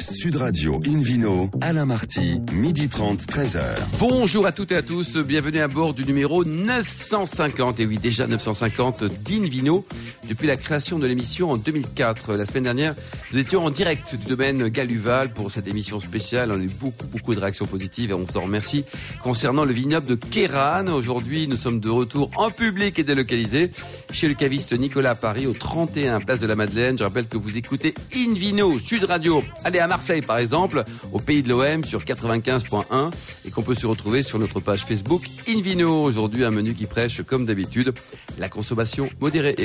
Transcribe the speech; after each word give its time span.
Sud 0.00 0.36
Radio 0.36 0.80
Invino, 0.86 1.50
Alain 1.60 1.84
Marty, 1.84 2.40
midi 2.52 2.88
30, 2.88 3.20
13h. 3.22 3.60
Bonjour 3.98 4.46
à 4.46 4.52
toutes 4.52 4.70
et 4.70 4.76
à 4.76 4.82
tous, 4.82 5.16
bienvenue 5.16 5.60
à 5.60 5.66
bord 5.66 5.92
du 5.92 6.04
numéro 6.04 6.44
950, 6.44 7.80
et 7.80 7.86
oui 7.86 7.98
déjà 7.98 8.26
950 8.28 9.04
d'Invino, 9.24 9.84
depuis 10.28 10.46
la 10.46 10.56
création 10.56 10.98
de 10.98 11.06
l'émission 11.06 11.50
en 11.50 11.56
2004. 11.56 12.34
La 12.34 12.44
semaine 12.44 12.64
dernière, 12.64 12.94
nous 13.32 13.38
étions 13.38 13.64
en 13.64 13.70
direct 13.70 14.14
du 14.14 14.26
domaine 14.26 14.68
Galuval 14.68 15.32
pour 15.32 15.50
cette 15.50 15.66
émission 15.66 16.00
spéciale, 16.00 16.52
on 16.52 16.60
a 16.60 16.62
eu 16.62 16.70
beaucoup 16.80 17.06
beaucoup 17.06 17.34
de 17.34 17.40
réactions 17.40 17.66
positives 17.66 18.10
et 18.10 18.14
on 18.14 18.28
s'en 18.28 18.42
remercie. 18.42 18.84
Concernant 19.22 19.64
le 19.64 19.72
vignoble 19.72 20.06
de 20.06 20.14
Kéran, 20.14 20.86
aujourd'hui 20.88 21.48
nous 21.48 21.56
sommes 21.56 21.80
de 21.80 21.88
retour 21.88 22.30
en 22.36 22.50
public 22.50 22.98
et 22.98 23.04
délocalisé 23.04 23.72
chez 24.12 24.28
le 24.28 24.34
caviste 24.34 24.72
Nicolas 24.78 25.10
à 25.10 25.14
Paris 25.14 25.46
au 25.46 25.54
31 25.54 26.20
Place 26.20 26.40
de 26.40 26.46
la 26.46 26.56
Madeleine. 26.56 26.98
Je 26.98 27.04
rappelle 27.04 27.26
que 27.26 27.38
vous 27.38 27.56
écoutez 27.56 27.94
Invino 28.14 28.78
Sud 28.78 29.04
Radio. 29.04 29.42
Allez 29.64 29.78
à 29.78 29.86
Marseille 29.86 30.20
par 30.20 30.38
exemple, 30.38 30.84
au 31.12 31.18
pays 31.18 31.42
de 31.42 31.48
l'OM 31.48 31.84
sur 31.84 32.02
95.1 32.02 33.10
et 33.46 33.50
qu'on 33.50 33.62
peut 33.62 33.74
se 33.74 33.86
retrouver 33.86 34.22
sur 34.22 34.38
notre 34.38 34.60
page 34.60 34.84
Facebook 34.84 35.22
Invino. 35.48 36.02
Aujourd'hui 36.02 36.44
un 36.44 36.50
menu 36.50 36.74
qui 36.74 36.86
prêche 36.86 37.22
comme 37.22 37.46
d'habitude 37.46 37.92
la 38.38 38.48
consommation 38.48 39.08
modérée 39.20 39.54
et 39.58 39.64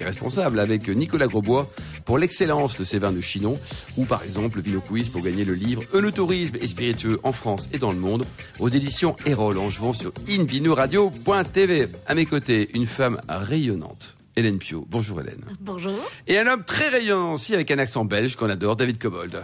responsable 0.00 0.60
avec 0.60 0.88
Nicolas 0.88 1.26
Grosbois 1.26 1.70
pour 2.04 2.18
l'excellence 2.18 2.78
de 2.78 2.84
ces 2.84 2.98
vins 2.98 3.12
de 3.12 3.20
Chinon 3.20 3.58
ou 3.96 4.04
par 4.04 4.22
exemple 4.24 4.60
Vino 4.60 4.80
Quiz 4.80 5.08
pour 5.08 5.22
gagner 5.22 5.44
le 5.44 5.54
livre 5.54 5.82
Tourisme 6.10 6.56
et 6.60 6.66
spiritueux 6.66 7.18
en 7.22 7.32
France 7.32 7.68
et 7.72 7.78
dans 7.78 7.90
le 7.90 7.98
monde 7.98 8.24
aux 8.58 8.68
éditions 8.68 9.16
Erol 9.26 9.58
en 9.58 9.70
jouant 9.70 9.92
sur 9.92 10.12
invinoradio.tv. 10.28 11.88
À 12.06 12.14
mes 12.14 12.26
côtés, 12.26 12.70
une 12.74 12.86
femme 12.86 13.20
rayonnante. 13.28 14.16
Hélène 14.36 14.58
Pio. 14.58 14.86
Bonjour 14.88 15.20
Hélène. 15.20 15.44
Bonjour. 15.60 15.98
Et 16.26 16.38
un 16.38 16.46
homme 16.46 16.64
très 16.64 16.88
rayonnant 16.88 17.34
aussi 17.34 17.54
avec 17.54 17.70
un 17.70 17.78
accent 17.78 18.04
belge 18.04 18.36
qu'on 18.36 18.48
adore, 18.48 18.76
David 18.76 18.98
Cobold. 18.98 19.42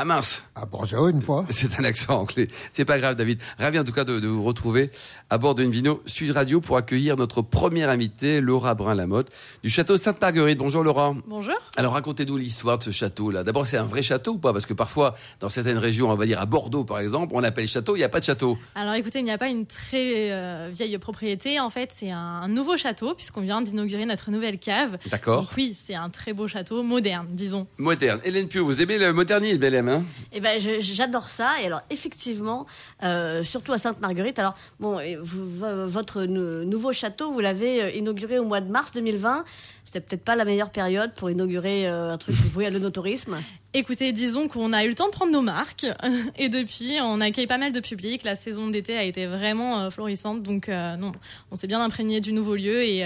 Ah 0.00 0.04
mince 0.04 0.44
Ah 0.54 0.64
bonjour 0.64 1.08
une 1.08 1.20
fois. 1.20 1.44
C'est 1.50 1.80
un 1.80 1.82
accent 1.82 2.20
anglais. 2.20 2.46
C'est 2.72 2.84
pas 2.84 3.00
grave 3.00 3.16
David. 3.16 3.40
Ravi 3.58 3.80
en 3.80 3.82
tout 3.82 3.90
cas 3.90 4.04
de, 4.04 4.20
de 4.20 4.28
vous 4.28 4.44
retrouver 4.44 4.92
à 5.28 5.38
bord 5.38 5.56
d'une 5.56 5.72
Vino 5.72 6.00
Sud 6.06 6.30
Radio 6.30 6.60
pour 6.60 6.76
accueillir 6.76 7.16
notre 7.16 7.42
première 7.42 7.90
invitée, 7.90 8.40
Laura 8.40 8.76
Brun-Lamotte, 8.76 9.28
du 9.64 9.70
château 9.70 9.96
Sainte-Marguerite. 9.96 10.56
Bonjour 10.56 10.84
Laura. 10.84 11.16
Bonjour. 11.26 11.56
Alors 11.74 11.94
racontez-nous 11.94 12.36
l'histoire 12.36 12.78
de 12.78 12.84
ce 12.84 12.92
château-là. 12.92 13.42
D'abord, 13.42 13.66
c'est 13.66 13.76
un 13.76 13.86
vrai 13.86 14.02
château 14.02 14.34
ou 14.34 14.38
pas? 14.38 14.52
Parce 14.52 14.66
que 14.66 14.72
parfois, 14.72 15.16
dans 15.40 15.48
certaines 15.48 15.78
régions, 15.78 16.08
on 16.08 16.14
va 16.14 16.26
dire 16.26 16.40
à 16.40 16.46
Bordeaux 16.46 16.84
par 16.84 17.00
exemple, 17.00 17.32
on 17.34 17.42
appelle 17.42 17.66
château, 17.66 17.96
il 17.96 17.98
n'y 17.98 18.04
a 18.04 18.08
pas 18.08 18.20
de 18.20 18.24
château. 18.24 18.56
Alors 18.76 18.94
écoutez, 18.94 19.18
il 19.18 19.24
n'y 19.24 19.32
a 19.32 19.38
pas 19.38 19.48
une 19.48 19.66
très 19.66 20.30
euh, 20.30 20.70
vieille 20.72 20.96
propriété. 20.98 21.58
En 21.58 21.70
fait, 21.70 21.90
c'est 21.92 22.12
un, 22.12 22.46
nouveau 22.46 22.76
château 22.76 23.14
puisqu'on 23.16 23.40
vient 23.40 23.62
d'inaugurer 23.62 24.06
notre 24.06 24.30
nouvelle 24.30 24.60
cave. 24.60 24.96
D'accord. 25.10 25.40
Donc 25.40 25.50
oui, 25.56 25.74
c'est 25.74 25.96
un 25.96 26.08
très 26.08 26.34
beau 26.34 26.46
château, 26.46 26.84
moderne, 26.84 27.26
disons. 27.30 27.66
Moderne. 27.78 28.20
Hélène 28.22 28.46
Pio, 28.46 28.64
vous 28.64 28.80
aimez 28.80 28.96
le 28.96 29.12
modernisme, 29.12 29.60
Hélène? 29.64 29.87
Hein 29.88 30.04
Eh 30.32 30.40
ben, 30.40 30.58
j'adore 30.58 31.30
ça. 31.30 31.60
Et 31.62 31.66
alors, 31.66 31.82
effectivement, 31.90 32.66
euh, 33.02 33.42
surtout 33.44 33.72
à 33.72 33.78
Sainte-Marguerite. 33.78 34.38
Alors, 34.38 34.54
bon, 34.80 35.00
vous, 35.20 35.44
votre 35.88 36.24
nouveau 36.24 36.92
château, 36.92 37.30
vous 37.30 37.40
l'avez 37.40 37.82
euh, 37.82 37.90
inauguré 37.90 38.38
au 38.38 38.44
mois 38.44 38.60
de 38.60 38.70
mars 38.70 38.92
2020. 38.92 39.44
C'était 39.84 40.00
peut-être 40.00 40.24
pas 40.24 40.36
la 40.36 40.44
meilleure 40.44 40.70
période 40.70 41.14
pour 41.14 41.30
inaugurer 41.30 41.88
euh, 41.88 42.12
un 42.12 42.18
truc 42.18 42.34
voué 42.34 42.66
à 42.66 42.70
l'onotourisme. 42.70 43.38
Écoutez, 43.74 44.12
disons 44.12 44.48
qu'on 44.48 44.72
a 44.72 44.84
eu 44.84 44.88
le 44.88 44.94
temps 44.94 45.06
de 45.06 45.12
prendre 45.12 45.32
nos 45.32 45.42
marques 45.42 45.86
et 46.38 46.48
depuis, 46.48 46.98
on 47.00 47.20
accueille 47.20 47.46
pas 47.46 47.58
mal 47.58 47.72
de 47.72 47.80
public. 47.80 48.22
La 48.24 48.34
saison 48.34 48.68
d'été 48.68 48.96
a 48.96 49.04
été 49.04 49.26
vraiment 49.26 49.90
florissante, 49.90 50.42
donc 50.42 50.68
non, 50.68 51.12
on 51.50 51.54
s'est 51.54 51.66
bien 51.66 51.80
imprégné 51.80 52.20
du 52.20 52.32
nouveau 52.32 52.56
lieu 52.56 52.82
et 52.82 53.04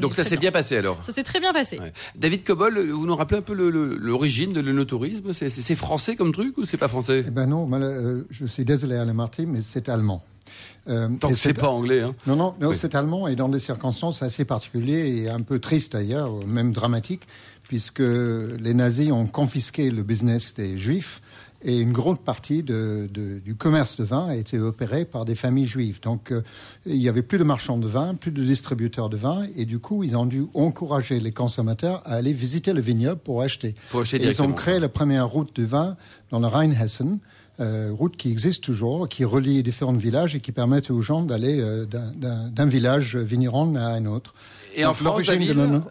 donc 0.00 0.14
ça 0.14 0.24
s'est 0.24 0.36
bien. 0.36 0.50
passé 0.50 0.76
alors? 0.76 1.02
Ça 1.04 1.12
s'est 1.12 1.22
très 1.22 1.40
bien 1.40 1.52
passé. 1.52 1.78
David 2.14 2.44
Cobol, 2.44 2.90
vous 2.90 3.06
nous 3.06 3.16
rappelez 3.16 3.38
un 3.38 3.42
peu 3.42 3.54
l'origine 3.54 4.52
de 4.52 4.60
l'onotourisme 4.60 5.32
C'est 5.32 5.76
français 5.76 6.16
comme 6.16 6.32
truc 6.32 6.58
ou 6.58 6.64
c'est 6.64 6.76
pas 6.76 6.88
français? 6.88 7.24
Eh 7.26 7.30
ben 7.30 7.46
non, 7.46 7.68
euh, 7.72 8.26
je 8.30 8.46
suis 8.46 8.64
désolé 8.64 8.96
Alain 8.96 9.12
Martin, 9.14 9.46
mais 9.46 9.62
c'est 9.62 9.88
allemand. 9.88 10.22
Euh, 10.88 11.08
Tant 11.20 11.28
que 11.28 11.34
c'est 11.34 11.54
pas 11.54 11.68
anglais. 11.68 12.00
Hein. 12.00 12.14
Non, 12.26 12.36
non, 12.36 12.54
non 12.60 12.72
c'est 12.72 12.94
allemand 12.94 13.28
et 13.28 13.36
dans 13.36 13.48
des 13.48 13.58
circonstances 13.58 14.22
assez 14.22 14.44
particulières 14.44 15.04
et 15.04 15.28
un 15.28 15.42
peu 15.42 15.58
tristes 15.58 15.92
d'ailleurs, 15.92 16.34
même 16.46 16.72
dramatiques, 16.72 17.26
puisque 17.62 18.00
les 18.00 18.74
nazis 18.74 19.12
ont 19.12 19.26
confisqué 19.26 19.90
le 19.90 20.02
business 20.02 20.54
des 20.54 20.76
juifs 20.76 21.20
et 21.62 21.78
une 21.78 21.92
grande 21.92 22.20
partie 22.20 22.62
de, 22.62 23.08
de, 23.12 23.38
du 23.38 23.54
commerce 23.54 23.96
de 23.96 24.04
vin 24.04 24.26
a 24.26 24.36
été 24.36 24.58
opéré 24.58 25.04
par 25.04 25.24
des 25.24 25.34
familles 25.34 25.66
juives. 25.66 26.00
Donc 26.00 26.32
euh, 26.32 26.42
il 26.86 26.96
y 26.96 27.08
avait 27.08 27.22
plus 27.22 27.38
de 27.38 27.44
marchands 27.44 27.78
de 27.78 27.86
vin, 27.86 28.14
plus 28.14 28.30
de 28.30 28.42
distributeurs 28.42 29.10
de 29.10 29.16
vin, 29.16 29.46
et 29.56 29.64
du 29.64 29.78
coup 29.78 30.02
ils 30.02 30.16
ont 30.16 30.26
dû 30.26 30.46
encourager 30.54 31.20
les 31.20 31.32
consommateurs 31.32 32.02
à 32.04 32.14
aller 32.14 32.32
visiter 32.32 32.72
le 32.72 32.80
vignoble 32.80 33.20
pour 33.20 33.42
acheter. 33.42 33.74
Pour 33.90 34.00
acheter 34.00 34.22
ils 34.22 34.42
ont 34.42 34.52
créé 34.52 34.78
la 34.78 34.88
première 34.88 35.28
route 35.28 35.54
de 35.54 35.64
vin 35.64 35.96
dans 36.30 36.40
le 36.40 36.46
Rheinhessen. 36.46 37.18
Euh, 37.58 37.90
route 37.92 38.16
qui 38.16 38.30
existe 38.30 38.64
toujours, 38.64 39.06
qui 39.06 39.22
relie 39.22 39.62
différents 39.62 39.92
villages 39.92 40.34
et 40.34 40.40
qui 40.40 40.50
permet 40.50 40.90
aux 40.90 41.02
gens 41.02 41.20
d'aller 41.20 41.60
euh, 41.60 41.84
d'un 41.84 42.66
village 42.66 43.16
vigneron 43.16 43.74
à 43.74 43.88
un 43.88 44.06
autre. 44.06 44.32
Et 44.74 44.86
en 44.86 44.94
France, 44.94 45.30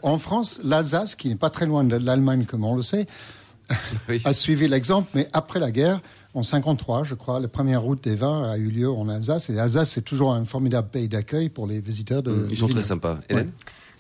en 0.02 0.18
France, 0.18 0.62
l'Alsace, 0.64 1.14
qui 1.14 1.30
n'est 1.30 1.36
pas 1.36 1.52
très 1.52 1.68
loin 1.68 1.84
de 1.84 1.96
l'Allemagne 1.96 2.46
comme 2.46 2.64
on 2.64 2.76
le 2.76 2.82
sait, 2.82 3.06
a 4.26 4.34
suivi 4.34 4.68
l'exemple, 4.68 5.10
mais 5.14 5.30
après 5.34 5.60
la 5.60 5.72
guerre, 5.72 6.02
en 6.34 6.44
53, 6.44 7.04
je 7.04 7.16
crois, 7.16 7.40
la 7.40 7.48
première 7.48 7.82
route 7.82 8.04
des 8.04 8.16
vins 8.16 8.50
a 8.50 8.58
eu 8.58 8.70
lieu 8.70 8.90
en 8.90 9.10
Alsace. 9.10 9.50
Et 9.50 9.54
l'Alsace, 9.54 9.92
c'est 9.92 10.02
toujours 10.02 10.34
un 10.34 10.46
formidable 10.46 10.90
pays 10.90 11.08
d'accueil 11.08 11.50
pour 11.50 11.68
les 11.68 11.80
visiteurs 11.80 12.22
de. 12.22 12.48
Ils 12.50 12.58
sont 12.58 12.68
très 12.68 12.84
sympas. 12.84 13.20
Hélène 13.30 13.52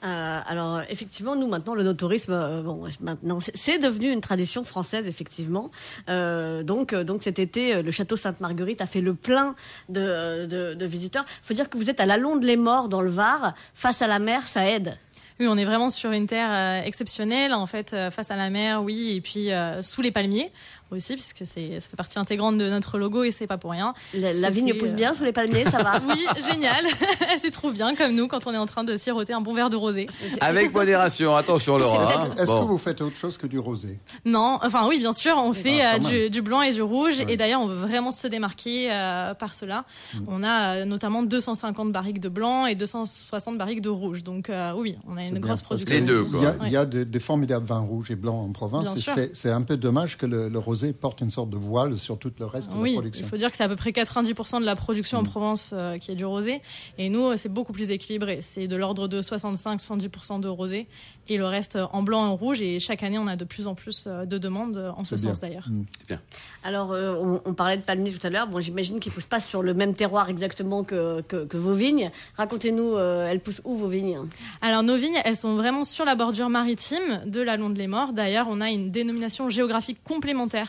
euh, 0.03 0.39
alors 0.47 0.81
effectivement, 0.89 1.35
nous 1.35 1.47
maintenant 1.47 1.75
le 1.75 1.83
notourisme, 1.83 2.31
euh, 2.31 2.61
bon 2.61 2.87
maintenant 3.01 3.39
c'est 3.41 3.79
devenu 3.79 4.11
une 4.11 4.21
tradition 4.21 4.63
française 4.63 5.07
effectivement. 5.07 5.71
Euh, 6.07 6.63
donc 6.63 6.95
donc 6.95 7.21
cet 7.21 7.37
été, 7.37 7.81
le 7.81 7.91
château 7.91 8.15
Sainte-Marguerite 8.15 8.81
a 8.81 8.85
fait 8.85 9.01
le 9.01 9.13
plein 9.13 9.55
de, 9.89 10.45
de, 10.45 10.73
de 10.73 10.85
visiteurs. 10.85 11.25
Faut 11.43 11.53
dire 11.53 11.69
que 11.69 11.77
vous 11.77 11.89
êtes 11.89 11.99
à 11.99 12.05
la 12.05 12.15
Londe 12.15 12.43
les 12.43 12.55
Morts 12.55 12.87
dans 12.87 13.01
le 13.01 13.09
Var, 13.09 13.53
face 13.73 14.01
à 14.01 14.07
la 14.07 14.19
mer, 14.19 14.47
ça 14.47 14.69
aide. 14.69 14.97
Oui, 15.39 15.47
on 15.47 15.57
est 15.57 15.63
vraiment 15.63 15.89
sur 15.89 16.11
une 16.11 16.27
terre 16.27 16.83
exceptionnelle, 16.85 17.53
en 17.53 17.65
fait, 17.65 17.95
face 18.09 18.29
à 18.29 18.35
la 18.35 18.49
mer, 18.49 18.83
oui, 18.83 19.13
et 19.15 19.21
puis 19.21 19.49
sous 19.81 20.01
les 20.01 20.11
palmiers 20.11 20.51
aussi, 20.91 21.13
puisque 21.13 21.45
c'est, 21.45 21.79
ça 21.79 21.87
fait 21.89 21.97
partie 21.97 22.19
intégrante 22.19 22.57
de 22.57 22.69
notre 22.69 22.97
logo 22.97 23.23
et 23.23 23.31
c'est 23.31 23.47
pas 23.47 23.57
pour 23.57 23.71
rien. 23.71 23.93
La, 24.13 24.49
vigne 24.49 24.73
pousse 24.73 24.93
bien 24.93 25.13
sous 25.13 25.23
les 25.23 25.31
palmiers, 25.31 25.65
ça 25.65 25.83
va 25.83 25.99
Oui, 26.07 26.25
génial. 26.49 26.85
Elle 27.29 27.39
c'est 27.39 27.51
trop 27.51 27.71
bien 27.71 27.95
comme 27.95 28.13
nous 28.13 28.27
quand 28.27 28.47
on 28.47 28.53
est 28.53 28.57
en 28.57 28.65
train 28.65 28.83
de 28.83 28.97
siroter 28.97 29.33
un 29.33 29.41
bon 29.41 29.53
verre 29.53 29.69
de 29.69 29.75
rosé. 29.75 30.07
Avec 30.41 30.73
modération, 30.73 31.35
attention 31.35 31.77
Laura. 31.77 32.25
Hein. 32.25 32.35
Est-ce 32.37 32.51
que 32.51 32.65
vous 32.65 32.77
faites 32.77 33.01
autre 33.01 33.15
chose 33.15 33.37
que 33.37 33.47
du 33.47 33.59
rosé? 33.59 33.99
Non, 34.25 34.59
enfin 34.63 34.87
oui, 34.87 34.99
bien 34.99 35.13
sûr, 35.13 35.35
on 35.37 35.53
fait 35.53 35.81
ah, 35.81 35.97
euh, 36.11 36.29
du, 36.29 36.41
blanc 36.41 36.61
et 36.61 36.73
du 36.73 36.81
rouge. 36.81 37.19
Et 37.27 37.37
d'ailleurs, 37.37 37.61
on 37.61 37.67
veut 37.67 37.75
vraiment 37.75 38.11
se 38.11 38.27
démarquer 38.27 38.91
euh, 38.91 39.33
par 39.33 39.53
cela. 39.53 39.85
Mm. 40.13 40.17
On 40.27 40.43
a 40.43 40.77
euh, 40.77 40.85
notamment 40.85 41.23
250 41.23 41.91
barriques 41.91 42.19
de 42.19 42.29
blanc 42.29 42.65
et 42.65 42.75
260 42.75 43.57
barriques 43.57 43.81
de 43.81 43.89
rouge. 43.89 44.23
Donc 44.23 44.51
oui, 44.75 44.97
on 45.07 45.17
a 45.17 45.23
une 45.23 45.39
grosse 45.39 45.61
production. 45.61 45.93
Les 45.93 46.01
deux, 46.01 46.23
quoi. 46.23 46.55
Il 46.65 46.71
y 46.71 46.77
a, 46.77 46.85
des 46.85 47.19
formidables 47.19 47.65
vins 47.65 47.79
rouges 47.79 48.11
et 48.11 48.15
blancs 48.15 48.49
en 48.49 48.51
province. 48.51 49.09
C'est 49.33 49.51
un 49.51 49.61
peu 49.61 49.77
dommage 49.77 50.17
que 50.17 50.25
le, 50.25 50.49
le 50.49 50.59
rosé 50.59 50.78
porte 50.87 51.21
une 51.21 51.31
sorte 51.31 51.49
de 51.49 51.57
voile 51.57 51.97
sur 51.97 52.17
tout 52.17 52.31
le 52.39 52.45
reste 52.45 52.69
de 52.69 52.75
la 52.75 52.91
production. 52.91 53.25
Il 53.25 53.29
faut 53.29 53.37
dire 53.37 53.49
que 53.49 53.55
c'est 53.55 53.63
à 53.63 53.69
peu 53.69 53.75
près 53.75 53.91
90% 53.91 54.59
de 54.59 54.65
la 54.65 54.75
production 54.75 55.19
en 55.19 55.23
mm. 55.23 55.27
Provence 55.27 55.71
euh, 55.73 55.97
qui 55.97 56.11
est 56.11 56.15
du 56.15 56.25
rosé. 56.25 56.61
Et 56.97 57.09
nous, 57.09 57.35
c'est 57.37 57.49
beaucoup 57.49 57.73
plus 57.73 57.91
équilibré. 57.91 58.39
C'est 58.41 58.67
de 58.67 58.75
l'ordre 58.75 59.07
de 59.07 59.21
65-70% 59.21 60.39
de 60.39 60.47
rosé 60.47 60.87
et 61.27 61.37
le 61.37 61.45
reste 61.45 61.77
en 61.93 62.01
blanc 62.01 62.25
et 62.25 62.29
en 62.29 62.35
rouge. 62.35 62.61
Et 62.61 62.79
chaque 62.79 63.03
année, 63.03 63.17
on 63.17 63.27
a 63.27 63.35
de 63.35 63.45
plus 63.45 63.67
en 63.67 63.75
plus 63.75 64.05
euh, 64.07 64.25
de 64.25 64.37
demandes 64.37 64.93
en 64.97 65.03
ce 65.03 65.17
sens 65.17 65.39
d'ailleurs. 65.39 65.67
Mm. 65.69 66.15
Alors, 66.63 66.91
euh, 66.91 67.39
on, 67.45 67.53
parlait 67.53 67.77
de 67.77 67.83
palmiers 67.83 68.11
tout 68.11 68.25
à 68.25 68.29
l'heure. 68.29 68.47
Bon, 68.47 68.59
j'imagine 68.59 68.99
qu'ils 68.99 69.11
ne 69.11 69.15
poussent 69.15 69.25
pas 69.25 69.39
sur 69.39 69.61
le 69.61 69.73
même 69.73 69.95
terroir 69.95 70.29
exactement 70.29 70.83
que, 70.83 71.21
que, 71.21 71.57
vos 71.57 71.73
vignes. 71.73 72.11
Racontez-nous, 72.35 72.97
elles 72.97 73.39
poussent 73.39 73.61
où 73.65 73.75
vos 73.75 73.87
vignes? 73.87 74.19
Alors, 74.61 74.83
nos 74.83 74.97
vignes, 74.97 75.19
elles 75.25 75.35
sont 75.35 75.55
vraiment 75.55 75.83
sur 75.83 76.05
la 76.05 76.15
bordure 76.15 76.49
maritime 76.49 77.21
de 77.25 77.41
la 77.41 77.57
Londe 77.57 77.77
les 77.77 77.87
Morts. 77.87 78.13
D'ailleurs, 78.13 78.47
on 78.49 78.61
a 78.61 78.69
une 78.69 78.91
dénomination 78.91 79.49
géographique 79.49 80.03
complémentaire 80.03 80.68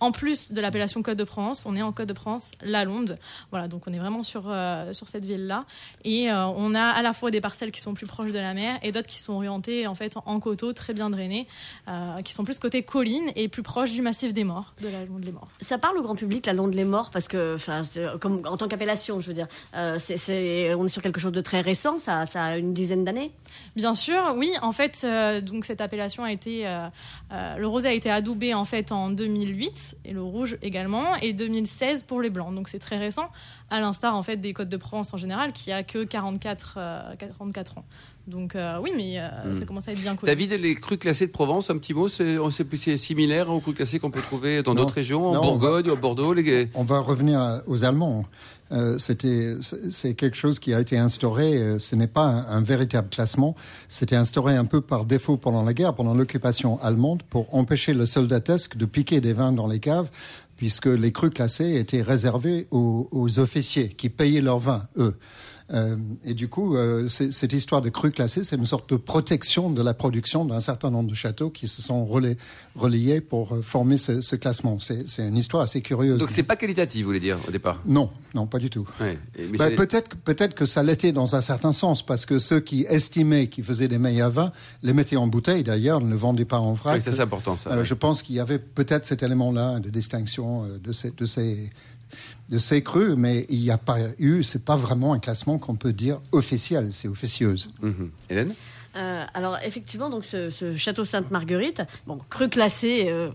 en 0.00 0.12
plus 0.12 0.52
de 0.52 0.60
l'appellation 0.60 1.02
Côte 1.02 1.18
de 1.18 1.24
France, 1.24 1.64
on 1.66 1.76
est 1.76 1.82
en 1.82 1.92
Côte 1.92 2.08
de 2.08 2.14
France, 2.14 2.50
la 2.62 2.84
Londe. 2.84 3.18
Voilà, 3.50 3.68
donc 3.68 3.82
on 3.86 3.92
est 3.92 3.98
vraiment 3.98 4.22
sur, 4.22 4.44
euh, 4.46 4.92
sur 4.92 5.08
cette 5.08 5.24
ville-là. 5.24 5.64
Et 6.04 6.30
euh, 6.30 6.46
on 6.46 6.74
a 6.74 6.82
à 6.82 7.02
la 7.02 7.12
fois 7.12 7.30
des 7.30 7.40
parcelles 7.40 7.70
qui 7.70 7.80
sont 7.80 7.94
plus 7.94 8.06
proches 8.06 8.32
de 8.32 8.38
la 8.38 8.54
mer 8.54 8.78
et 8.82 8.92
d'autres 8.92 9.06
qui 9.06 9.18
sont 9.18 9.34
orientées 9.34 9.86
en 9.86 9.94
fait 9.94 10.14
en 10.24 10.40
coteaux, 10.40 10.72
très 10.72 10.92
bien 10.94 11.10
drainées, 11.10 11.46
euh, 11.88 12.22
qui 12.22 12.32
sont 12.32 12.44
plus 12.44 12.58
côté 12.58 12.82
colline 12.82 13.30
et 13.36 13.48
plus 13.48 13.62
proches 13.62 13.92
du 13.92 14.02
massif 14.02 14.34
des 14.34 14.44
morts, 14.44 14.74
de 14.80 14.88
la 14.88 15.04
Londe 15.04 15.24
les 15.24 15.32
Morts. 15.32 15.48
Ça 15.60 15.78
parle 15.78 15.98
au 15.98 16.02
grand 16.02 16.14
public, 16.14 16.46
la 16.46 16.52
Londe 16.52 16.74
les 16.74 16.84
Morts, 16.84 17.10
parce 17.10 17.28
que, 17.28 17.56
comme 18.18 18.42
en 18.46 18.56
tant 18.56 18.68
qu'appellation, 18.68 19.20
je 19.20 19.28
veux 19.28 19.34
dire, 19.34 19.48
on 19.74 19.96
est 19.96 20.88
sur 20.88 21.02
quelque 21.02 21.20
chose 21.20 21.32
de 21.32 21.40
très 21.40 21.60
récent, 21.60 21.98
ça, 21.98 22.26
ça 22.26 22.44
a 22.44 22.56
une 22.56 22.72
dizaine 22.72 23.04
d'années. 23.04 23.32
Bien 23.76 23.94
sûr, 23.94 24.34
oui. 24.36 24.52
En 24.62 24.72
fait, 24.72 25.06
donc 25.42 25.64
cette 25.64 25.80
appellation 25.80 26.24
a 26.24 26.32
été, 26.32 26.64
le 27.30 27.66
rosé 27.66 27.88
a 27.88 27.92
été 27.92 28.10
adoubé 28.10 28.54
en 28.54 28.64
fait 28.64 28.92
en 28.92 29.10
2008 29.10 29.83
2008 29.92 29.96
et 30.04 30.12
le 30.12 30.22
rouge 30.22 30.56
également, 30.62 31.16
et 31.16 31.32
2016 31.32 32.02
pour 32.04 32.20
les 32.20 32.30
blancs. 32.30 32.54
Donc 32.54 32.68
c'est 32.68 32.78
très 32.78 32.96
récent, 32.98 33.28
à 33.70 33.80
l'instar 33.80 34.14
en 34.16 34.22
fait 34.22 34.36
des 34.36 34.52
Côtes 34.52 34.68
de 34.68 34.76
Provence 34.76 35.12
en 35.14 35.16
général, 35.18 35.52
qui 35.52 35.72
a 35.72 35.82
que 35.82 36.04
44, 36.04 36.78
44 37.18 37.78
ans. 37.78 37.84
Donc 38.26 38.56
euh, 38.56 38.78
oui, 38.80 38.90
mais 38.96 39.18
euh, 39.18 39.28
Hmm. 39.44 39.52
ça 39.54 39.66
commence 39.66 39.86
à 39.88 39.92
être 39.92 40.00
bien 40.00 40.16
connu. 40.16 40.26
David, 40.32 40.52
les 40.54 40.74
crus 40.74 40.98
classés 40.98 41.26
de 41.26 41.32
Provence, 41.32 41.68
un 41.68 41.76
petit 41.76 41.92
mot, 41.92 42.08
c'est 42.08 42.38
on 42.38 42.50
sait 42.50 42.64
plus, 42.64 42.78
c'est 42.78 42.96
similaire 42.96 43.50
aux 43.50 43.60
crus 43.60 43.74
classés 43.74 43.98
qu'on 43.98 44.10
peut 44.10 44.22
trouver 44.22 44.62
dans 44.62 44.74
d'autres 44.74 44.94
régions, 44.94 45.26
en 45.28 45.34
Non, 45.34 45.40
on 45.40 45.42
va- 45.42 45.48
Bourgogne, 45.68 45.90
au 45.90 45.96
Bordeaux. 45.96 46.32
Les... 46.32 46.70
On 46.74 46.84
va 46.84 47.00
revenir 47.00 47.60
aux 47.66 47.84
Allemands. 47.84 48.24
Euh, 48.72 48.98
c'était, 48.98 49.56
c'est 49.90 50.14
quelque 50.14 50.36
chose 50.36 50.58
qui 50.58 50.72
a 50.72 50.80
été 50.80 50.96
instauré. 50.96 51.56
euh, 51.56 51.78
ce 51.78 51.96
n'est 51.96 52.06
pas 52.06 52.24
un, 52.24 52.46
un 52.46 52.62
véritable 52.62 53.08
classement. 53.08 53.54
C'était 53.88 54.16
instauré 54.16 54.56
un 54.56 54.64
peu 54.64 54.80
par 54.80 55.04
défaut 55.04 55.36
pendant 55.36 55.62
la 55.62 55.74
guerre, 55.74 55.94
pendant 55.94 56.14
l'occupation 56.14 56.80
allemande, 56.82 57.22
pour 57.24 57.54
empêcher 57.54 57.92
le 57.92 58.06
soldatesque 58.06 58.76
de 58.76 58.86
piquer 58.86 59.20
des 59.20 59.32
vins 59.32 59.52
dans 59.52 59.66
les 59.66 59.80
caves, 59.80 60.10
puisque 60.56 60.86
les 60.86 61.12
crus 61.12 61.30
classés 61.30 61.76
étaient 61.76 62.02
réservés 62.02 62.66
aux, 62.70 63.08
aux 63.10 63.38
officiers 63.38 63.90
qui 63.90 64.08
payaient 64.08 64.40
leurs 64.40 64.60
vins, 64.60 64.86
eux. 64.96 65.14
Euh, 65.72 65.96
et 66.24 66.34
du 66.34 66.48
coup, 66.48 66.76
euh, 66.76 67.08
cette 67.08 67.52
histoire 67.54 67.80
de 67.80 67.88
crus 67.88 68.12
classés, 68.12 68.44
c'est 68.44 68.56
une 68.56 68.66
sorte 68.66 68.90
de 68.90 68.96
protection 68.96 69.70
de 69.70 69.82
la 69.82 69.94
production 69.94 70.44
d'un 70.44 70.60
certain 70.60 70.90
nombre 70.90 71.08
de 71.08 71.14
châteaux 71.14 71.48
qui 71.48 71.68
se 71.68 71.80
sont 71.80 72.04
relais- 72.04 72.36
relayés 72.76 73.22
pour 73.22 73.54
euh, 73.54 73.62
former 73.62 73.96
ce, 73.96 74.20
ce 74.20 74.36
classement. 74.36 74.78
C'est 74.78 75.06
une 75.18 75.36
histoire 75.38 75.62
assez 75.62 75.80
curieuse. 75.80 76.18
Donc 76.18 76.30
c'est 76.30 76.42
pas 76.42 76.56
qualitatif, 76.56 77.00
vous 77.02 77.06
voulez 77.08 77.20
dire, 77.20 77.38
au 77.48 77.50
départ? 77.50 77.80
Non, 77.86 78.10
non, 78.34 78.46
pas 78.46 78.58
du 78.58 78.68
tout. 78.68 78.86
Ouais. 79.00 79.18
Bah, 79.56 79.70
peut-être, 79.70 80.08
que- 80.10 80.16
peut-être 80.16 80.54
que 80.54 80.66
ça 80.66 80.82
l'était 80.82 81.12
dans 81.12 81.34
un 81.34 81.40
certain 81.40 81.72
sens, 81.72 82.04
parce 82.04 82.26
que 82.26 82.38
ceux 82.38 82.60
qui 82.60 82.82
estimaient 82.88 83.46
qu'ils 83.46 83.64
faisaient 83.64 83.88
des 83.88 83.98
meilleurs 83.98 84.30
vins 84.30 84.52
les 84.82 84.92
mettaient 84.92 85.16
en 85.16 85.26
bouteille 85.28 85.64
d'ailleurs, 85.64 86.00
ne 86.02 86.10
le 86.10 86.16
vendaient 86.16 86.44
pas 86.44 86.58
en 86.58 86.74
vrac. 86.74 86.96
Ouais, 87.02 87.12
c'est 87.12 87.20
important, 87.20 87.56
ça. 87.56 87.70
Euh, 87.70 87.78
ouais. 87.78 87.84
Je 87.84 87.94
pense 87.94 88.22
qu'il 88.22 88.36
y 88.36 88.40
avait 88.40 88.58
peut-être 88.58 89.06
cet 89.06 89.22
élément-là 89.22 89.80
de 89.80 89.88
distinction 89.88 90.64
de 90.82 90.92
ces, 90.92 91.10
de 91.10 91.24
ces, 91.24 91.70
de 92.50 92.58
ces 92.58 92.82
crus, 92.82 93.14
mais 93.16 93.46
il 93.48 93.60
n'y 93.60 93.70
a 93.70 93.78
pas 93.78 93.98
eu, 94.18 94.42
c'est 94.42 94.64
pas 94.64 94.76
vraiment 94.76 95.12
un 95.12 95.18
classement 95.18 95.58
qu'on 95.58 95.76
peut 95.76 95.92
dire 95.92 96.20
officiel, 96.32 96.92
c'est 96.92 97.08
officieuse. 97.08 97.68
Mhm. 97.82 98.10
Hélène? 98.30 98.54
Euh, 98.96 99.24
alors 99.34 99.58
effectivement, 99.64 100.08
donc 100.08 100.24
ce, 100.24 100.50
ce 100.50 100.76
château 100.76 101.04
Sainte-Marguerite, 101.04 101.82
bon, 102.06 102.20
cru 102.30 102.48
classé, 102.48 103.06
euh, 103.08 103.30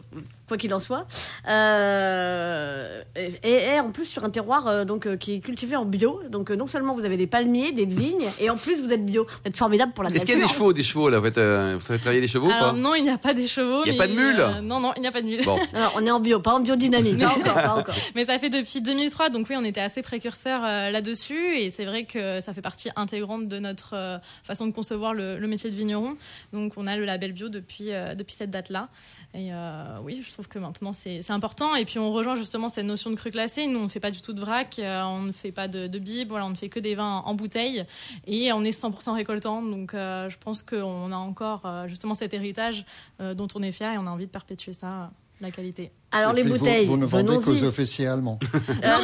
quoi 0.49 0.57
qu'il 0.57 0.73
en 0.73 0.79
soit, 0.81 1.05
euh, 1.47 3.01
et, 3.15 3.33
et 3.43 3.79
en 3.79 3.91
plus 3.91 4.05
sur 4.05 4.23
un 4.23 4.29
terroir 4.29 4.67
euh, 4.67 4.85
donc 4.85 5.05
euh, 5.05 5.15
qui 5.15 5.35
est 5.35 5.39
cultivé 5.39 5.75
en 5.75 5.85
bio. 5.85 6.21
Donc 6.29 6.51
euh, 6.51 6.55
non 6.55 6.67
seulement 6.67 6.93
vous 6.93 7.05
avez 7.05 7.17
des 7.17 7.27
palmiers, 7.27 7.71
des 7.71 7.85
vignes, 7.85 8.27
et 8.39 8.49
en 8.49 8.57
plus 8.57 8.81
vous 8.81 8.91
êtes 8.91 9.05
bio. 9.05 9.25
Vous 9.25 9.39
êtes 9.45 9.57
formidable 9.57 9.93
pour 9.93 10.03
la 10.03 10.09
Est-ce 10.09 10.25
qu'il 10.25 10.29
y 10.29 10.33
a 10.33 10.35
des 10.35 10.41
nature. 10.41 10.55
chevaux, 10.57 10.73
des 10.73 10.83
chevaux 10.83 11.09
là 11.09 11.19
Vous, 11.19 11.25
faites, 11.25 11.37
euh, 11.37 11.77
vous 11.79 11.97
travaillez 11.97 12.21
les 12.21 12.27
chevaux 12.27 12.47
ou 12.47 12.51
Alors 12.51 12.71
pas 12.71 12.73
non, 12.73 12.95
il 12.95 13.03
n'y 13.03 13.09
a 13.09 13.17
pas 13.17 13.33
des 13.33 13.47
chevaux. 13.47 13.83
Il 13.85 13.87
y 13.87 13.89
a 13.89 13.93
mais, 13.93 13.97
pas 13.97 14.07
de 14.07 14.13
mules 14.13 14.39
euh, 14.39 14.61
Non, 14.61 14.79
non, 14.79 14.93
il 14.97 15.01
n'y 15.01 15.07
a 15.07 15.11
pas 15.11 15.21
de 15.21 15.27
mules. 15.27 15.45
Bon, 15.45 15.57
Non, 15.73 15.79
non, 15.79 15.89
on 15.95 16.05
est 16.05 16.11
en 16.11 16.19
bio, 16.19 16.39
pas 16.39 16.53
en 16.55 16.59
biodynamie. 16.59 17.15
Pas 17.15 17.27
encore, 17.29 17.53
pas 17.53 17.75
encore. 17.75 17.95
Mais 18.15 18.25
ça 18.25 18.37
fait 18.39 18.49
depuis 18.49 18.81
2003, 18.81 19.29
donc 19.29 19.47
oui, 19.49 19.55
on 19.57 19.63
était 19.63 19.81
assez 19.81 20.01
précurseurs 20.01 20.61
euh, 20.65 20.89
là-dessus, 20.89 21.57
et 21.57 21.69
c'est 21.69 21.85
vrai 21.85 22.05
que 22.05 22.41
ça 22.41 22.53
fait 22.53 22.61
partie 22.61 22.89
intégrante 22.95 23.47
de 23.47 23.59
notre 23.59 23.93
euh, 23.95 24.17
façon 24.43 24.65
de 24.67 24.71
concevoir 24.71 25.13
le, 25.13 25.37
le 25.37 25.47
métier 25.47 25.69
de 25.69 25.75
vigneron. 25.75 26.15
Donc 26.53 26.73
on 26.77 26.87
a 26.87 26.95
le 26.97 27.05
label 27.05 27.33
bio 27.33 27.49
depuis 27.49 27.91
euh, 27.91 28.15
depuis 28.15 28.35
cette 28.35 28.51
date-là. 28.51 28.89
Et 29.33 29.49
euh, 29.53 29.97
oui, 30.03 30.23
je 30.25 30.31
trouve 30.33 30.38
que 30.47 30.59
maintenant 30.59 30.94
c'est 30.94 31.30
important. 31.31 31.75
Et 31.75 31.86
puis 31.86 32.00
on 32.00 32.12
rejoint 32.12 32.36
justement 32.36 32.69
cette 32.69 32.86
notion 32.86 33.09
de 33.09 33.15
cru 33.15 33.31
classé. 33.31 33.68
Nous, 33.68 33.80
on 33.80 33.83
ne 33.83 33.88
fait 33.88 34.00
pas 34.00 34.12
du 34.12 34.21
tout 34.21 34.33
de 34.33 34.39
vrac, 34.39 34.80
euh, 34.80 35.03
on 35.03 35.21
ne 35.21 35.31
fait 35.31 35.51
pas 35.51 35.68
de, 35.68 35.88
de 35.88 36.00
bib, 36.00 36.31
on 36.31 36.50
ne 36.50 36.56
fait 36.56 36.69
que 36.69 36.80
des 36.80 36.95
vins 36.95 37.24
en 37.25 37.33
bouteille, 37.33 37.83
et 38.27 38.53
on 38.53 38.63
est 38.63 38.71
100% 38.71 39.13
récoltant. 39.13 39.62
Donc 39.62 39.94
euh, 39.94 40.30
je 40.30 40.38
pense 40.38 40.62
qu'on 40.62 41.12
a 41.12 41.15
encore 41.15 41.65
euh, 41.65 41.88
justement 41.88 42.13
cet 42.13 42.33
héritage 42.33 42.86
dont 43.19 43.47
on 43.56 43.63
est 43.63 43.71
fier, 43.71 43.94
et 43.94 43.97
on 43.97 44.07
a 44.07 44.09
envie 44.09 44.25
de 44.25 44.31
perpétuer 44.31 44.74
ça, 44.74 45.12
la 45.41 45.51
qualité. 45.51 45.91
Alors 46.12 46.31
Et 46.33 46.38
les 46.38 46.41
puis, 46.41 46.51
vous- 46.51 46.57
bouteilles, 46.59 46.86
Vous, 46.86 46.97
ne 46.97 47.06
vendez 47.06 47.38
qu'aux 47.38 47.63
officiers 47.63 48.07
allemands. 48.07 48.39
Euh, 48.53 48.57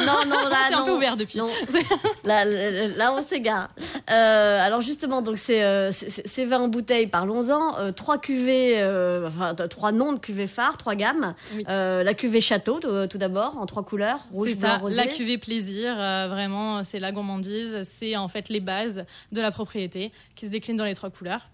non, 0.04 0.24
non, 0.28 0.48
là, 0.48 0.56
C'est 0.68 0.74
un 0.74 0.80
non. 0.80 0.84
peu 0.86 0.96
ouvert 0.96 1.16
depuis. 1.16 1.38
Non. 1.38 1.48
là, 2.24 2.44
là, 2.44 2.70
là, 2.96 3.14
on 3.16 3.22
s'égare. 3.22 3.68
Euh, 4.10 4.60
alors 4.66 4.80
justement, 4.82 5.22
donc 5.22 5.38
c'est 5.38 5.62
euh, 5.62 5.90
ces 5.92 6.44
vins 6.44 6.60
en 6.60 6.68
bouteille, 6.68 7.06
parlons-en. 7.06 7.78
Euh, 7.78 7.92
trois 7.92 8.18
cuvées, 8.18 8.82
euh, 8.82 9.28
enfin 9.28 9.54
trois 9.54 9.92
noms 9.92 10.12
de 10.14 10.18
cuvées 10.18 10.46
phares, 10.48 10.76
trois 10.76 10.94
gammes. 10.94 11.34
Oui. 11.54 11.64
Euh, 11.68 12.02
la 12.02 12.12
cuvée 12.12 12.40
château, 12.40 12.80
tout, 12.80 13.06
tout 13.06 13.18
d'abord, 13.18 13.56
en 13.56 13.66
trois 13.66 13.84
couleurs, 13.84 14.26
rouge, 14.32 14.56
blanc, 14.56 14.68
ça, 14.68 14.76
rosé. 14.78 14.96
la 14.96 15.06
cuvée 15.06 15.38
plaisir, 15.38 15.94
euh, 15.96 16.26
vraiment, 16.28 16.82
c'est 16.84 16.98
la 16.98 17.12
gourmandise, 17.12 17.82
c'est 17.84 18.16
en 18.16 18.28
fait 18.28 18.48
les 18.48 18.60
bases 18.60 19.04
de 19.32 19.40
la 19.40 19.50
propriété 19.52 20.10
qui 20.34 20.46
se 20.46 20.50
déclinent 20.50 20.76
dans 20.76 20.84
les 20.84 20.94
trois 20.94 21.10
couleurs. 21.10 21.48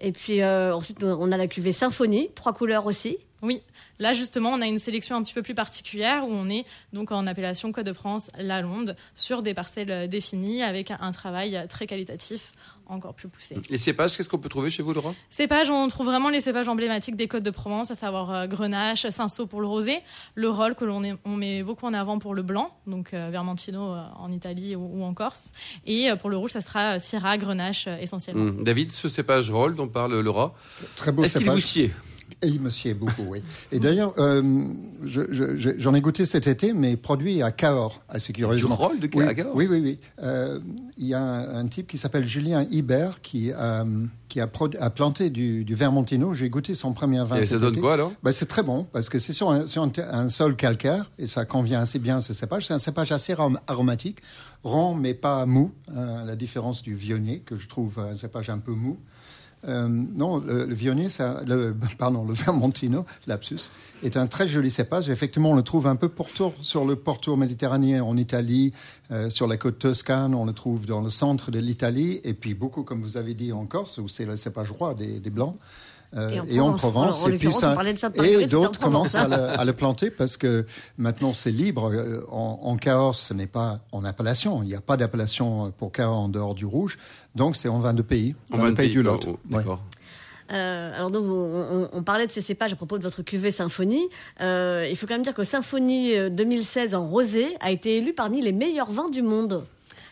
Et 0.00 0.12
puis 0.12 0.42
euh, 0.42 0.74
ensuite, 0.74 1.02
on 1.02 1.30
a 1.30 1.36
la 1.36 1.46
cuvée 1.48 1.72
symphonie, 1.72 2.30
trois 2.34 2.52
couleurs 2.52 2.86
aussi. 2.86 3.18
Oui, 3.42 3.62
là 3.98 4.12
justement, 4.12 4.50
on 4.50 4.60
a 4.60 4.66
une 4.66 4.78
sélection 4.78 5.16
un 5.16 5.22
petit 5.22 5.34
peu 5.34 5.42
plus 5.42 5.54
particulière 5.54 6.24
où 6.24 6.30
on 6.30 6.48
est 6.48 6.64
donc 6.92 7.12
en 7.12 7.26
appellation 7.26 7.70
Côte 7.72 7.86
de 7.86 7.92
France, 7.92 8.30
la 8.38 8.62
Londe, 8.62 8.96
sur 9.14 9.42
des 9.42 9.54
parcelles 9.54 9.90
euh, 9.90 10.06
définies 10.06 10.62
avec 10.62 10.90
un 10.90 11.10
travail 11.12 11.64
très 11.68 11.86
qualitatif 11.86 12.52
encore 12.88 13.14
plus 13.14 13.28
poussé. 13.28 13.56
les 13.68 13.78
cépages, 13.78 14.16
qu'est-ce 14.16 14.28
qu'on 14.28 14.38
peut 14.38 14.48
trouver 14.48 14.70
chez 14.70 14.82
vous, 14.82 14.92
Laurent 14.92 15.14
Cépages, 15.30 15.70
on 15.70 15.86
trouve 15.88 16.06
vraiment 16.06 16.30
les 16.30 16.40
cépages 16.40 16.68
emblématiques 16.68 17.16
des 17.16 17.28
Côtes 17.28 17.42
de 17.42 17.50
Provence, 17.50 17.90
à 17.90 17.94
savoir 17.94 18.30
euh, 18.32 18.46
Grenache, 18.46 19.06
Cinsault 19.10 19.46
pour 19.46 19.60
le 19.60 19.66
rosé, 19.66 19.98
le 20.34 20.48
Roll 20.48 20.74
que 20.74 20.84
l'on 20.84 20.98
on 21.24 21.36
met 21.36 21.62
beaucoup 21.62 21.86
en 21.86 21.94
avant 21.94 22.18
pour 22.18 22.34
le 22.34 22.42
blanc, 22.42 22.74
donc 22.86 23.14
euh, 23.14 23.28
Vermentino 23.30 23.92
euh, 23.92 24.02
en 24.18 24.32
Italie 24.32 24.74
ou, 24.74 25.00
ou 25.00 25.02
en 25.04 25.14
Corse, 25.14 25.52
et 25.86 26.10
euh, 26.10 26.16
pour 26.16 26.30
le 26.30 26.36
rouge, 26.36 26.52
ça 26.52 26.60
sera 26.60 26.94
euh, 26.94 26.98
Syrah, 26.98 27.36
Grenache 27.36 27.86
euh, 27.88 27.98
essentiellement. 27.98 28.44
Mhm. 28.44 28.64
David, 28.64 28.92
ce 28.92 29.08
cépage 29.08 29.50
roll 29.50 29.74
dont 29.74 29.88
parle 29.88 30.18
Laura, 30.18 30.54
Très 30.96 31.12
beau 31.12 31.24
est-ce 31.24 31.34
qu'il 31.34 31.42
cépage. 31.42 31.54
vous 31.54 31.60
sied? 31.60 31.90
Et 32.42 32.48
il 32.48 32.60
me 32.60 32.70
sied 32.70 32.94
beaucoup, 32.94 33.22
oui. 33.28 33.42
Et 33.72 33.80
d'ailleurs, 33.80 34.12
euh, 34.18 34.62
je- 35.04 35.22
je- 35.32 35.56
je- 35.56 35.70
j'en 35.78 35.92
ai 35.94 36.00
goûté 36.00 36.24
cet 36.24 36.46
été, 36.46 36.72
mais 36.72 36.96
produit 36.96 37.42
à 37.42 37.50
Cahors, 37.50 38.00
assez 38.08 38.32
Du 38.32 38.40
curieusement. 38.42 38.76
roll 38.76 39.00
de 39.00 39.08
oui, 39.14 39.24
à 39.24 39.34
Cahors 39.34 39.56
oui, 39.56 39.66
oui, 39.68 39.80
oui. 39.82 39.98
Euh, 40.22 40.60
Il 41.00 41.06
y 41.06 41.14
a 41.14 41.20
un, 41.22 41.60
un 41.60 41.66
type 41.68 41.86
qui 41.86 41.96
s'appelle 41.96 42.26
Julien 42.26 42.64
Hibert 42.70 43.20
qui, 43.22 43.52
euh, 43.52 43.84
qui 44.28 44.40
a, 44.40 44.48
planté 44.48 45.30
du, 45.30 45.64
du 45.64 45.74
Vermentino. 45.76 46.34
J'ai 46.34 46.48
goûté 46.48 46.74
son 46.74 46.92
premier 46.92 47.22
vin 47.24 47.36
Et 47.36 47.42
ça 47.42 47.50
cet 47.50 47.60
donne 47.60 47.70
été. 47.74 47.80
quoi 47.80 47.94
alors? 47.94 48.12
Ben, 48.24 48.32
c'est 48.32 48.46
très 48.46 48.64
bon 48.64 48.84
parce 48.92 49.08
que 49.08 49.18
c'est 49.20 49.32
sur, 49.32 49.48
un, 49.50 49.66
sur 49.68 49.82
un, 49.84 49.90
te- 49.90 50.00
un 50.00 50.28
sol 50.28 50.56
calcaire 50.56 51.08
et 51.18 51.28
ça 51.28 51.44
convient 51.44 51.80
assez 51.80 52.00
bien 52.00 52.16
à 52.16 52.20
ce 52.20 52.32
cépage. 52.34 52.66
C'est 52.66 52.74
un 52.74 52.78
cépage 52.78 53.12
assez 53.12 53.32
arom- 53.32 53.58
aromatique, 53.68 54.18
rond 54.64 54.94
mais 54.94 55.14
pas 55.14 55.46
mou, 55.46 55.72
euh, 55.96 56.22
à 56.22 56.24
la 56.24 56.34
différence 56.34 56.82
du 56.82 56.94
vionnier 56.94 57.40
que 57.46 57.56
je 57.56 57.68
trouve 57.68 58.00
un 58.00 58.16
cépage 58.16 58.50
un 58.50 58.58
peu 58.58 58.72
mou. 58.72 58.98
Euh, 59.66 59.88
non, 59.88 60.38
le, 60.38 60.66
le 60.66 60.74
le, 60.74 61.74
pardon, 61.98 62.24
le 62.24 62.34
vermentino, 62.34 63.04
lapsus, 63.26 63.70
est 64.02 64.16
un 64.16 64.26
très 64.26 64.46
joli 64.46 64.70
cépage. 64.70 65.10
Effectivement, 65.10 65.50
on 65.50 65.56
le 65.56 65.62
trouve 65.62 65.86
un 65.86 65.96
peu 65.96 66.08
pourtour 66.08 66.54
sur 66.62 66.84
le 66.84 66.96
pourtour 66.96 67.36
méditerranéen 67.36 68.02
en 68.02 68.16
Italie, 68.16 68.72
euh, 69.10 69.30
sur 69.30 69.46
la 69.46 69.56
côte 69.56 69.78
toscane, 69.78 70.34
on 70.34 70.44
le 70.44 70.52
trouve 70.52 70.86
dans 70.86 71.00
le 71.00 71.10
centre 71.10 71.50
de 71.50 71.58
l'Italie, 71.58 72.20
et 72.24 72.34
puis 72.34 72.54
beaucoup, 72.54 72.84
comme 72.84 73.02
vous 73.02 73.16
avez 73.16 73.34
dit, 73.34 73.52
en 73.52 73.66
Corse, 73.66 73.98
où 73.98 74.08
c'est 74.08 74.26
le 74.26 74.36
cépage 74.36 74.70
roi 74.70 74.94
des, 74.94 75.18
des 75.18 75.30
Blancs. 75.30 75.56
Euh, 76.16 76.40
Et 76.48 76.58
en 76.60 76.72
Provence. 76.72 77.24
En- 77.24 77.28
en 77.28 77.30
et 77.32 77.38
puis 77.38 77.52
ça, 77.52 77.72
on 77.72 77.74
parlait 77.74 77.92
de 77.92 77.98
Sainte-Marguerite, 77.98 78.40
et 78.40 78.44
en 78.44 78.48
d'autres 78.48 78.80
commencent 78.80 79.14
à 79.14 79.28
le, 79.28 79.34
à 79.60 79.64
le 79.64 79.72
planter 79.74 80.10
parce 80.10 80.36
que 80.36 80.64
maintenant 80.96 81.32
c'est 81.34 81.50
libre. 81.50 81.90
Euh, 81.92 82.22
En, 82.30 82.60
en 82.62 82.76
Cahors, 82.76 83.14
ce 83.14 83.34
n'est 83.34 83.46
pas 83.46 83.80
en 83.92 84.04
appellation. 84.04 84.62
Il 84.62 84.68
n'y 84.68 84.74
a 84.74 84.80
pas 84.80 84.96
d'appellation 84.96 85.72
pour 85.76 85.92
Cahors 85.92 86.16
en 86.18 86.28
dehors 86.28 86.54
du 86.54 86.64
rouge. 86.66 86.98
Donc 87.34 87.56
c'est 87.56 87.68
en 87.68 87.78
vin 87.80 87.92
de 87.94 88.02
pays, 88.02 88.34
On 88.52 88.56
dans 88.56 88.62
va 88.64 88.68
le 88.70 88.74
pays 88.74 88.90
du 88.90 89.02
Lot. 89.02 89.26
Oh, 89.28 89.38
oh, 89.52 89.54
Ouais. 89.56 89.64
Euh, 90.50 90.96
alors 90.96 91.10
donc 91.10 91.24
on, 91.26 91.66
on- 91.82 91.88
on 91.92 92.02
parlait 92.02 92.26
de 92.26 92.32
ces 92.32 92.40
cépages 92.40 92.72
à 92.72 92.76
propos 92.76 92.96
de 92.96 93.02
votre 93.02 93.20
cuvée 93.22 93.50
Symphonie. 93.50 94.08
Euh, 94.40 94.86
il 94.88 94.96
faut 94.96 95.06
quand 95.06 95.12
même 95.14 95.22
dire 95.22 95.34
que 95.34 95.44
Symphonie 95.44 96.16
euh, 96.16 96.30
2016 96.30 96.94
en 96.94 97.04
rosé 97.04 97.48
a 97.60 97.70
été 97.70 97.98
élu 97.98 98.14
parmi 98.14 98.40
les 98.40 98.52
meilleurs 98.52 98.90
vins 98.90 99.10
du 99.10 99.20
monde. 99.20 99.66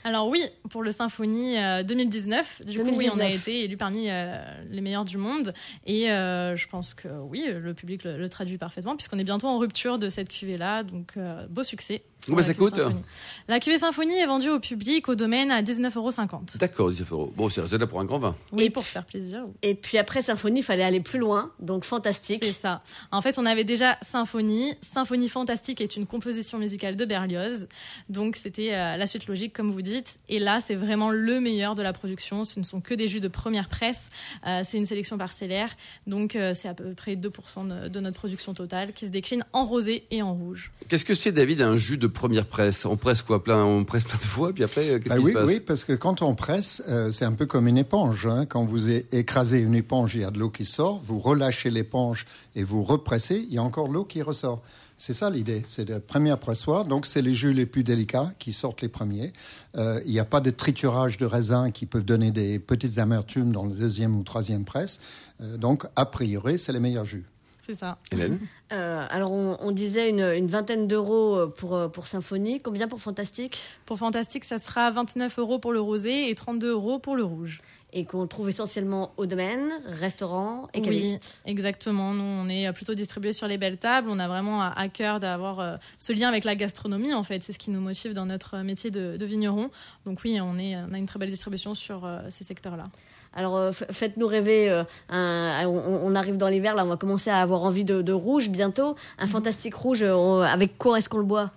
Alors 0.07 0.29
oui, 0.29 0.41
pour 0.71 0.85
le 0.85 0.93
Symphonie 0.93 1.59
euh, 1.59 1.83
2019, 1.83 2.63
du 2.65 2.79
coup 2.79 2.85
oui, 2.85 3.09
on 3.13 3.15
a 3.19 3.25
2019. 3.25 3.35
été 3.35 3.65
élu 3.65 3.77
parmi 3.77 4.09
euh, 4.09 4.37
les 4.71 4.81
meilleurs 4.81 5.05
du 5.05 5.19
monde 5.19 5.53
et 5.85 6.13
euh, 6.13 6.55
je 6.55 6.69
pense 6.69 6.95
que 6.95 7.09
oui, 7.09 7.45
le 7.49 7.75
public 7.75 8.05
le, 8.05 8.17
le 8.17 8.29
traduit 8.29 8.57
parfaitement 8.57 8.95
puisqu'on 8.95 9.19
est 9.19 9.25
bientôt 9.25 9.49
en 9.49 9.59
rupture 9.59 9.99
de 9.99 10.09
cette 10.09 10.29
cuvée 10.29 10.59
là, 10.59 10.85
donc 10.85 11.19
beau 11.49 11.65
succès. 11.65 12.05
Combien 12.27 12.43
la 12.43 12.47
ça 12.47 12.55
coûte 12.55 12.77
Symphonie. 12.77 13.03
La 13.49 13.61
cuvée 13.61 13.79
Symphonie 13.79 14.19
est 14.19 14.27
vendue 14.27 14.51
au 14.51 14.61
public 14.61 15.09
au 15.09 15.15
domaine 15.15 15.51
à 15.51 15.63
19,50 15.63 15.97
euros. 15.97 16.11
D'accord, 16.59 16.91
19 16.91 17.13
euros. 17.13 17.33
Bon, 17.37 17.49
c'est 17.49 17.61
resté 17.61 17.79
là 17.79 17.87
pour 17.87 18.01
un 18.01 18.05
grand 18.05 18.19
vin. 18.19 18.37
Oui, 18.53 18.71
pour 18.71 18.85
se 18.85 18.93
faire 18.93 19.05
plaisir. 19.05 19.45
Et 19.63 19.75
puis 19.75 19.99
après 19.99 20.23
Symphonie, 20.23 20.61
il 20.61 20.63
fallait 20.63 20.83
aller 20.83 21.01
plus 21.01 21.19
loin, 21.19 21.53
donc 21.61 21.85
fantastique. 21.85 22.45
C'est 22.45 22.53
ça. 22.53 22.83
En 23.13 23.23
fait, 23.23 23.39
on 23.39 23.47
avait 23.47 23.65
déjà 23.65 23.99
Symphonie. 24.03 24.75
Symphonie 24.81 25.29
fantastique 25.29 25.81
est 25.81 25.97
une 25.97 26.07
composition 26.07 26.59
musicale 26.59 26.97
de 26.97 27.05
Berlioz. 27.05 27.69
Donc, 28.09 28.37
c'était 28.37 28.75
euh, 28.75 28.97
la 28.97 29.07
suite 29.07 29.27
logique, 29.27 29.53
comme 29.53 29.71
vous 29.71 29.83
dites. 29.83 30.19
Et 30.29 30.39
là, 30.39 30.61
c'est 30.61 30.75
vraiment 30.75 31.11
le 31.11 31.41
meilleur 31.41 31.75
de 31.75 31.83
la 31.83 31.93
production. 31.93 32.45
Ce 32.45 32.59
ne 32.59 32.65
sont 32.65 32.81
que 32.81 32.95
des 32.95 33.09
jus 33.09 33.21
de 33.21 33.29
première 33.29 33.69
presse. 33.69 34.11
Euh, 34.47 34.63
c'est 34.65 34.79
une 34.79 34.87
sélection 34.87 35.19
parcellaire. 35.19 35.77
Donc, 36.07 36.37
euh, 36.37 36.55
c'est 36.55 36.69
à 36.69 36.75
peu 36.75 36.95
près 36.95 37.15
2% 37.15 37.85
de, 37.85 37.89
de 37.89 38.01
notre 38.01 38.17
production 38.17 38.55
totale 38.55 38.93
qui 38.93 39.07
se 39.07 39.11
décline 39.11 39.45
en 39.53 39.65
rosé 39.65 40.05
et 40.11 40.23
en 40.23 40.35
rouge. 40.35 40.73
Qu'est-ce 40.89 41.05
que 41.05 41.15
c'est, 41.15 41.33
David, 41.33 41.63
un 41.63 41.77
jus 41.77 41.99
de 41.99 42.07
première 42.17 42.47
presse. 42.47 42.85
On 42.87 42.97
presse 42.97 43.23
quoi 43.23 43.45
plein, 43.45 43.63
On 43.65 43.85
presse 43.85 44.05
plein 44.05 44.19
de 44.19 44.25
fois, 44.25 44.53
puis 44.53 44.65
après, 44.65 44.89
euh, 44.91 44.99
qu'est-ce 44.99 45.15
Bah 45.15 45.21
qui 45.21 45.25
oui, 45.27 45.33
se 45.33 45.39
passe 45.39 45.49
oui, 45.49 45.61
parce 45.61 45.85
que 45.85 45.93
quand 45.93 46.23
on 46.23 46.35
presse, 46.35 46.83
euh, 46.89 47.13
c'est 47.13 47.25
un 47.25 47.33
peu 47.35 47.47
comme 47.47 47.69
une 47.69 47.79
éponge. 47.79 48.27
hein. 48.27 48.47
Quand 48.47 48.65
vous 48.65 48.91
écrasez 48.91 49.59
une 49.59 49.75
éponge, 49.75 50.15
il 50.17 50.23
y 50.23 50.25
a 50.25 50.31
de 50.31 50.39
l'eau 50.39 50.51
qui 50.51 50.65
sort. 50.65 51.01
Vous 51.05 51.19
relâchez 51.19 51.71
l'éponge 51.71 52.27
et 52.57 52.65
vous 52.65 52.83
repressez, 52.83 53.45
il 53.49 53.55
y 53.55 53.59
a 53.59 53.63
encore 53.63 53.89
de 53.89 53.93
l'eau 53.95 54.05
qui 54.05 54.23
ressort. 54.23 54.63
C'est 54.99 55.13
ça 55.13 55.29
l'idée. 55.29 55.63
C'est 55.69 55.87
la 55.87 56.01
première 56.01 56.39
pressoir. 56.39 56.87
Donc, 56.87 57.05
c'est 57.05 57.21
les 57.21 57.35
jus 57.35 57.53
les 57.53 57.67
plus 57.67 57.85
délicats 57.85 58.33
qui 58.39 58.55
sortent 58.55 58.81
les 58.81 58.89
premiers. 58.89 59.31
Euh, 59.77 60.01
il 60.07 60.13
n'y 60.13 60.19
a 60.19 60.25
pas 60.25 60.41
de 60.41 60.49
triturage 60.51 61.19
de 61.19 61.27
raisin 61.27 61.71
qui 61.71 61.85
peuvent 61.85 62.05
donner 62.05 62.31
des 62.31 62.59
petites 62.59 62.97
amertumes 62.99 63.53
dans 63.53 63.67
le 63.67 63.75
deuxième 63.75 64.17
ou 64.17 64.23
troisième 64.23 64.65
presse. 64.65 64.99
Euh, 65.43 65.59
donc, 65.59 65.85
a 65.97 66.07
priori, 66.07 66.59
c'est 66.59 66.73
les 66.73 66.81
meilleurs 66.81 67.05
jus. 67.05 67.27
C'est 67.67 67.75
ça. 67.75 67.99
Hélène 68.13 68.39
Euh, 68.73 69.05
alors, 69.11 69.33
on, 69.33 69.57
on 69.61 69.73
disait 69.73 70.09
une, 70.09 70.21
une 70.21 70.47
vingtaine 70.47 70.87
d'euros 70.87 71.37
euh, 71.37 71.47
pour, 71.49 71.75
euh, 71.75 71.89
pour 71.89 72.07
Symphonie. 72.07 72.61
Combien 72.61 72.87
pour 72.87 73.01
Fantastique? 73.01 73.59
Pour 73.87 73.99
Fantastique, 73.99 74.45
ça 74.45 74.59
sera 74.59 74.91
29 74.93 75.37
euros 75.41 75.59
pour 75.59 75.73
le 75.73 75.81
rosé 75.81 76.31
et 76.31 76.35
32 76.37 76.71
euros 76.71 77.01
pour 77.01 77.17
le 77.17 77.25
rouge. 77.25 77.61
Et 77.93 78.05
qu'on 78.05 78.27
trouve 78.29 78.49
essentiellement 78.49 79.13
au 79.17 79.27
domaine, 79.27 79.73
restaurant 79.87 80.69
et 80.75 80.81
Oui, 80.87 81.19
exactement. 81.45 82.13
Nous, 82.15 82.23
on 82.23 82.49
est 82.49 82.73
plutôt 82.73 82.95
distribué 82.95 83.33
sur 83.33 83.49
les 83.49 83.59
belles 83.59 83.79
tables. 83.79 84.09
On 84.11 84.19
a 84.19 84.29
vraiment 84.29 84.63
à 84.63 84.89
cœur 84.89 85.19
d'avoir 85.19 85.79
ce 85.97 86.13
lien 86.13 86.29
avec 86.29 86.45
la 86.45 86.57
gastronomie, 86.57 87.15
en 87.15 87.23
fait. 87.23 87.43
C'est 87.43 87.53
ce 87.53 87.59
qui 87.59 87.71
nous 87.71 87.81
motive 87.81 88.13
dans 88.13 88.27
notre 88.27 88.59
métier 88.59 88.91
de, 88.91 89.17
de 89.17 89.25
vigneron. 89.25 89.71
Donc 90.05 90.21
oui, 90.25 90.39
on, 90.43 90.59
est, 90.59 90.77
on 90.77 90.93
a 90.93 90.99
une 90.99 91.07
très 91.07 91.19
belle 91.19 91.31
distribution 91.31 91.75
sur 91.75 92.07
ces 92.29 92.45
secteurs-là. 92.45 92.91
Alors, 93.37 93.59
euh, 93.59 93.71
faites-nous 93.73 94.27
rêver. 94.27 94.71
euh, 94.71 94.85
on, 95.11 96.15
arrive 96.15 96.39
dans 96.39 96.49
l'hiver, 96.49 96.75
là, 96.75 96.85
on 96.85 96.89
va 96.89 96.97
commencer 96.97 97.29
à 97.29 97.37
avoir 97.37 97.63
envie 97.63 97.85
de, 97.85 98.13
rouge 98.13 98.49
bientôt. 98.49 98.97
Un 99.19 99.27
fantastique 99.27 99.75
rouge, 99.75 100.03
euh, 100.03 100.41
avec 100.41 100.79
quoi 100.79 100.99
est-ce 100.99 101.11
qu'on 101.11 101.19
le 101.19 101.25
boit? 101.25 101.51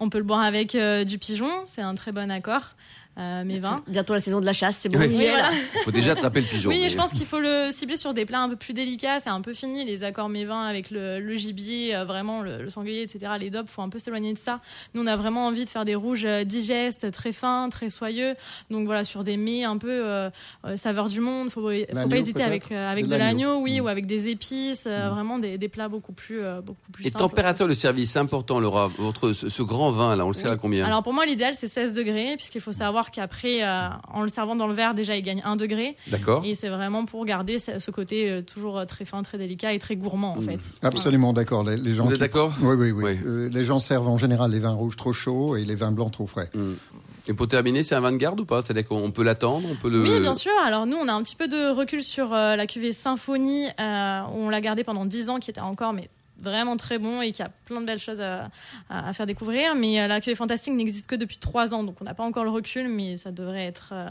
On 0.00 0.08
peut 0.08 0.16
le 0.16 0.24
boire 0.24 0.40
avec 0.40 0.74
du 1.04 1.18
pigeon, 1.18 1.50
c'est 1.66 1.82
un 1.82 1.94
très 1.94 2.10
bon 2.10 2.30
accord. 2.30 2.74
Euh, 3.18 3.44
mes 3.44 3.58
vins. 3.58 3.82
Bientôt 3.88 4.14
la 4.14 4.20
saison 4.20 4.40
de 4.40 4.46
la 4.46 4.52
chasse, 4.52 4.76
c'est 4.78 4.88
bon. 4.88 4.98
Oui. 4.98 5.06
Oui, 5.10 5.26
voilà. 5.28 5.50
Il 5.74 5.80
faut 5.82 5.90
déjà 5.90 6.12
attraper 6.12 6.40
le 6.40 6.46
pigeon. 6.46 6.70
Oui, 6.70 6.78
mais- 6.80 6.88
je 6.88 6.96
pense 6.96 7.10
qu'il 7.10 7.26
faut 7.26 7.40
le 7.40 7.68
cibler 7.70 7.96
sur 7.96 8.14
des 8.14 8.24
plats 8.24 8.40
un 8.40 8.48
peu 8.48 8.56
plus 8.56 8.72
délicats. 8.72 9.18
C'est 9.20 9.28
un 9.28 9.40
peu 9.42 9.52
fini, 9.52 9.84
les 9.84 10.04
accords 10.04 10.28
mévins 10.28 10.62
avec 10.64 10.90
le, 10.90 11.18
le 11.20 11.36
gibier, 11.36 11.94
euh, 11.94 12.04
vraiment 12.04 12.40
le, 12.40 12.62
le 12.62 12.70
sanglier, 12.70 13.02
etc. 13.02 13.32
Les 13.38 13.50
dobs, 13.50 13.66
faut 13.66 13.82
un 13.82 13.88
peu 13.90 13.98
s'éloigner 13.98 14.32
de 14.32 14.38
ça. 14.38 14.60
Nous, 14.94 15.02
on 15.02 15.06
a 15.06 15.16
vraiment 15.16 15.46
envie 15.48 15.64
de 15.64 15.68
faire 15.70 15.84
des 15.84 15.94
rouges 15.96 16.24
euh, 16.24 16.44
digestes, 16.44 17.10
très 17.10 17.32
fins, 17.32 17.68
très 17.68 17.90
soyeux. 17.90 18.34
Donc 18.70 18.86
voilà, 18.86 19.04
sur 19.04 19.22
des 19.24 19.36
mets 19.36 19.64
un 19.64 19.76
peu 19.76 19.90
euh, 19.90 20.30
euh, 20.64 20.76
saveur 20.76 21.08
du 21.08 21.20
monde. 21.20 21.50
Faut, 21.50 21.60
faut 21.68 22.08
pas 22.08 22.16
hésiter 22.16 22.42
avec, 22.44 22.70
euh, 22.72 22.90
avec 22.90 23.06
De 23.06 23.10
de 23.10 23.16
l'agneau. 23.16 23.58
oui, 23.60 23.80
Mm. 23.80 23.84
ou 23.84 23.88
avec 23.88 24.06
des 24.06 24.28
épices. 24.28 24.84
euh, 24.86 25.10
Vraiment 25.10 25.38
des, 25.38 25.58
des 25.58 25.68
plats 25.68 25.88
beaucoup 25.88 26.12
plus, 26.12 26.40
euh, 26.40 26.60
beaucoup 26.60 26.90
plus 26.92 27.06
Et 27.06 27.10
simples. 27.10 27.18
température 27.24 27.66
de 27.68 27.74
service, 27.74 28.12
c'est 28.12 28.18
important, 28.20 28.60
Laura. 28.60 28.88
Votre, 28.98 29.32
ce, 29.32 29.48
ce 29.48 29.62
grand 29.62 29.90
vin, 29.90 30.14
là, 30.16 30.24
on 30.24 30.28
le 30.28 30.34
sert 30.34 30.52
à 30.52 30.56
combien 30.56 30.84
Alors 30.86 31.02
pour 31.02 31.12
moi, 31.12 31.26
l'idéal, 31.26 31.54
c'est 31.54 31.68
16 31.68 31.92
degrés, 31.92 32.36
puisqu'il 32.36 32.60
faut 32.60 32.72
savoir 32.72 32.99
qu'après, 33.10 33.64
euh, 33.64 33.88
en 34.12 34.22
le 34.22 34.28
servant 34.28 34.54
dans 34.56 34.66
le 34.66 34.74
verre, 34.74 34.92
déjà, 34.92 35.16
il 35.16 35.22
gagne 35.22 35.40
1 35.46 35.56
degré. 35.56 35.96
D'accord 36.08 36.42
Et 36.44 36.54
c'est 36.54 36.68
vraiment 36.68 37.06
pour 37.06 37.24
garder 37.24 37.56
ce 37.58 37.90
côté 37.90 38.30
euh, 38.30 38.42
toujours 38.42 38.76
euh, 38.78 38.84
très 38.84 39.06
fin, 39.06 39.22
très 39.22 39.38
délicat 39.38 39.72
et 39.72 39.78
très 39.78 39.96
gourmand, 39.96 40.32
en 40.34 40.42
Mm. 40.42 40.42
fait. 40.42 40.60
Absolument 40.82 41.32
d'accord. 41.32 41.64
Les, 41.64 41.78
les 41.78 41.94
gens 41.94 42.04
Vous 42.04 42.10
êtes 42.10 42.16
qui- 42.16 42.20
d'accord 42.20 42.52
Oui, 42.60 42.74
oui, 42.76 42.90
oui. 42.90 43.04
Oui. 43.04 43.18
Euh, 43.24 43.48
les 43.50 43.64
gens 43.64 43.78
servent 43.78 44.08
en 44.08 44.18
général 44.18 44.50
les 44.50 44.58
vins 44.60 44.74
rouges 44.74 44.96
trop 44.96 45.12
chauds 45.12 45.56
et 45.56 45.64
les 45.64 45.74
vins 45.74 45.92
blancs 45.92 46.12
trop 46.12 46.26
frais. 46.26 46.50
Hmm. 46.54 46.74
Et 47.28 47.32
pour 47.32 47.48
terminer, 47.48 47.82
c'est 47.82 47.94
un 47.94 48.00
vin 48.00 48.12
de 48.12 48.16
garde 48.18 48.38
ou 48.40 48.44
pas? 48.44 48.60
C'est-à-dire 48.60 48.86
qu'on 48.86 49.10
peut 49.12 49.22
l'attendre, 49.22 49.66
on 49.70 49.76
peut 49.76 49.88
le. 49.88 50.02
Oui, 50.02 50.20
bien 50.20 50.34
sûr. 50.34 50.52
Alors 50.66 50.84
nous, 50.86 50.96
on 50.96 51.08
a 51.08 51.12
un 51.12 51.22
petit 51.22 51.36
peu 51.36 51.48
de 51.48 51.70
recul 51.70 52.02
sur 52.02 52.34
euh, 52.34 52.56
la 52.56 52.66
cuvée 52.66 52.92
Symphonie. 52.92 53.66
euh, 53.78 54.20
on 54.34 54.48
l'a 54.50 54.60
gardée 54.60 54.84
pendant 54.84 55.04
10 55.04 55.30
ans, 55.30 55.38
qui 55.38 55.50
était 55.50 55.60
encore 55.60 55.92
mais 55.92 56.08
vraiment 56.40 56.76
très 56.76 56.98
bon 56.98 57.22
et 57.22 57.32
qui 57.32 57.42
a 57.42 57.50
plein 57.66 57.80
de 57.80 57.86
belles 57.86 58.00
choses 58.00 58.20
à, 58.20 58.50
faire 59.12 59.26
découvrir. 59.26 59.74
Mais 59.74 60.00
euh, 60.00 60.08
la 60.08 60.20
Fantastique 60.34 60.74
n'existe 60.74 61.06
que 61.06 61.16
depuis 61.16 61.38
3 61.38 61.74
ans, 61.74 61.84
donc 61.84 61.96
on 62.00 62.04
n'a 62.04 62.14
pas 62.14 62.24
encore 62.24 62.44
le 62.44 62.50
recul, 62.50 62.88
mais 62.88 63.16
ça 63.16 63.30
devrait 63.30 63.66
être 63.66 63.90
euh, 63.92 64.10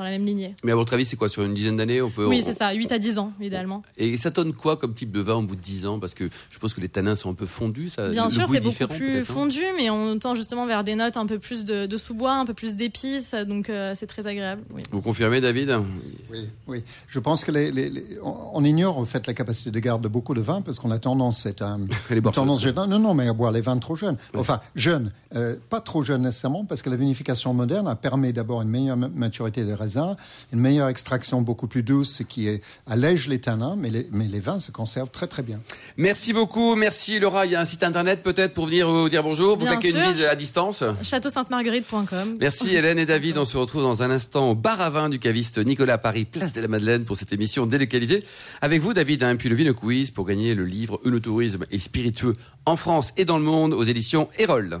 dans 0.00 0.04
la 0.04 0.10
même 0.10 0.24
lignée. 0.24 0.54
Mais 0.64 0.72
à 0.72 0.74
votre 0.74 0.94
avis, 0.94 1.04
c'est 1.04 1.16
quoi 1.16 1.28
Sur 1.28 1.42
une 1.44 1.52
dizaine 1.54 1.76
d'années 1.76 2.00
on 2.02 2.10
peut, 2.10 2.26
Oui, 2.26 2.40
on- 2.42 2.46
c'est 2.46 2.54
ça, 2.54 2.72
8 2.72 2.90
à 2.92 2.98
10 2.98 3.18
ans, 3.18 3.32
idéalement. 3.40 3.82
Et 3.98 4.16
ça 4.16 4.30
donne 4.30 4.54
quoi 4.54 4.76
comme 4.76 4.94
type 4.94 5.12
de 5.12 5.20
vin 5.20 5.34
au 5.34 5.42
bout 5.42 5.56
de 5.56 5.60
10 5.60 5.86
ans? 5.86 5.98
Parce 5.98 6.14
que 6.14 6.28
je 6.50 6.58
pense 6.58 6.72
que 6.74 6.80
les 6.80 6.88
tanins 6.88 7.14
sont 7.14 7.30
un 7.30 7.34
peu 7.34 7.46
fondus. 7.46 7.90
Ça, 7.90 8.08
Bien 8.08 8.24
le 8.24 8.30
sûr, 8.30 8.48
c'est 8.48 8.60
beaucoup 8.60 8.94
plus 8.94 9.18
hein 9.20 9.24
fondu, 9.24 9.60
mais 9.76 9.90
on 9.90 10.18
tend 10.18 10.34
justement 10.34 10.66
vers 10.66 10.84
des 10.84 10.94
notes 10.94 11.16
un 11.16 11.26
peu 11.26 11.38
plus 11.38 11.64
de, 11.64 11.86
de 11.86 11.96
sous-bois, 11.96 12.32
un 12.34 12.46
peu 12.46 12.54
plus 12.54 12.76
d'épices, 12.76 13.34
donc 13.46 13.68
euh, 13.68 13.92
c'est 13.94 14.06
très 14.06 14.26
agréable. 14.26 14.62
Oui. 14.74 14.82
Vous 14.90 15.02
confirmez, 15.02 15.40
David? 15.40 15.70
Oui, 16.30 16.48
oui. 16.66 16.84
Je 17.08 17.18
pense 17.18 17.44
que 17.44 17.52
les, 17.52 17.70
les- 17.70 17.90
les- 17.90 18.04
on, 18.22 18.64
ignore 18.64 18.98
en 18.98 19.04
fait 19.04 19.26
la 19.26 19.34
capacité 19.34 19.70
de 19.70 19.78
garde 19.78 20.02
de 20.02 20.08
beaucoup 20.08 20.32
de 20.34 20.40
vins 20.40 20.62
parce 20.62 20.78
qu'on 20.78 20.90
a 20.90 20.98
tendance, 20.98 21.40
c'est 21.42 21.62
un, 21.62 21.80
tendance 22.32 22.64
non, 22.66 22.98
non, 22.98 23.14
mais 23.14 23.28
à 23.28 23.32
boire 23.32 23.52
les 23.52 23.60
vins 23.60 23.76
trop 23.78 23.96
jeunes. 23.96 24.16
Enfin, 24.34 24.60
jeunes, 24.74 25.12
euh, 25.34 25.56
pas 25.68 25.80
trop 25.80 26.02
jeunes 26.02 26.22
nécessairement 26.22 26.64
parce 26.64 26.82
que 26.82 26.90
la 26.90 26.96
vinification 26.96 27.52
moderne 27.54 27.88
a 27.88 27.96
permis 27.96 28.32
d'abord 28.32 28.62
une 28.62 28.68
meilleure 28.68 28.96
ma- 28.96 29.08
maturité 29.08 29.64
des 29.64 29.74
raisins, 29.74 29.89
une 29.98 30.60
meilleure 30.60 30.88
extraction 30.88 31.42
beaucoup 31.42 31.66
plus 31.66 31.82
douce, 31.82 32.16
ce 32.18 32.22
qui 32.22 32.48
est, 32.48 32.62
allège 32.86 33.28
les 33.28 33.40
tanins, 33.40 33.76
mais 33.76 33.90
les, 33.90 34.08
mais 34.12 34.26
les 34.26 34.40
vins 34.40 34.60
se 34.60 34.70
conservent 34.70 35.10
très 35.10 35.26
très 35.26 35.42
bien. 35.42 35.60
Merci 35.96 36.32
beaucoup, 36.32 36.74
merci 36.74 37.18
Laura. 37.18 37.46
Il 37.46 37.52
y 37.52 37.56
a 37.56 37.60
un 37.60 37.64
site 37.64 37.82
internet 37.82 38.22
peut-être 38.22 38.54
pour 38.54 38.66
venir 38.66 38.88
vous 38.88 39.08
dire 39.08 39.22
bonjour, 39.22 39.56
vous 39.56 39.64
Bien 39.64 39.74
taquer 39.74 39.90
une 39.90 40.02
bise 40.02 40.24
à 40.24 40.34
distance. 40.34 40.84
Château-Sainte-Marguerite.com. 41.02 42.36
Merci 42.40 42.74
Hélène 42.74 42.98
et 42.98 43.06
David. 43.06 43.38
On 43.38 43.44
se 43.44 43.56
retrouve 43.56 43.82
dans 43.82 44.02
un 44.02 44.10
instant 44.10 44.50
au 44.50 44.54
bar 44.54 44.80
à 44.80 44.90
vin 44.90 45.08
du 45.08 45.18
caviste 45.18 45.58
Nicolas 45.58 45.98
Paris, 45.98 46.24
place 46.24 46.52
de 46.52 46.60
la 46.60 46.68
Madeleine 46.68 47.04
pour 47.04 47.16
cette 47.16 47.32
émission 47.32 47.66
délocalisée. 47.66 48.24
Avec 48.60 48.80
vous 48.80 48.94
David, 48.94 49.22
hein, 49.22 49.36
puis 49.36 49.48
le 49.48 49.54
Vino 49.54 49.74
Quiz 49.74 50.10
pour 50.10 50.26
gagner 50.26 50.54
le 50.54 50.64
livre 50.64 51.00
Eunotourisme 51.04 51.66
et 51.70 51.78
spiritueux 51.78 52.34
en 52.66 52.76
France 52.76 53.12
et 53.16 53.24
dans 53.24 53.38
le 53.38 53.44
monde 53.44 53.74
aux 53.74 53.84
éditions 53.84 54.28
Erol. 54.38 54.80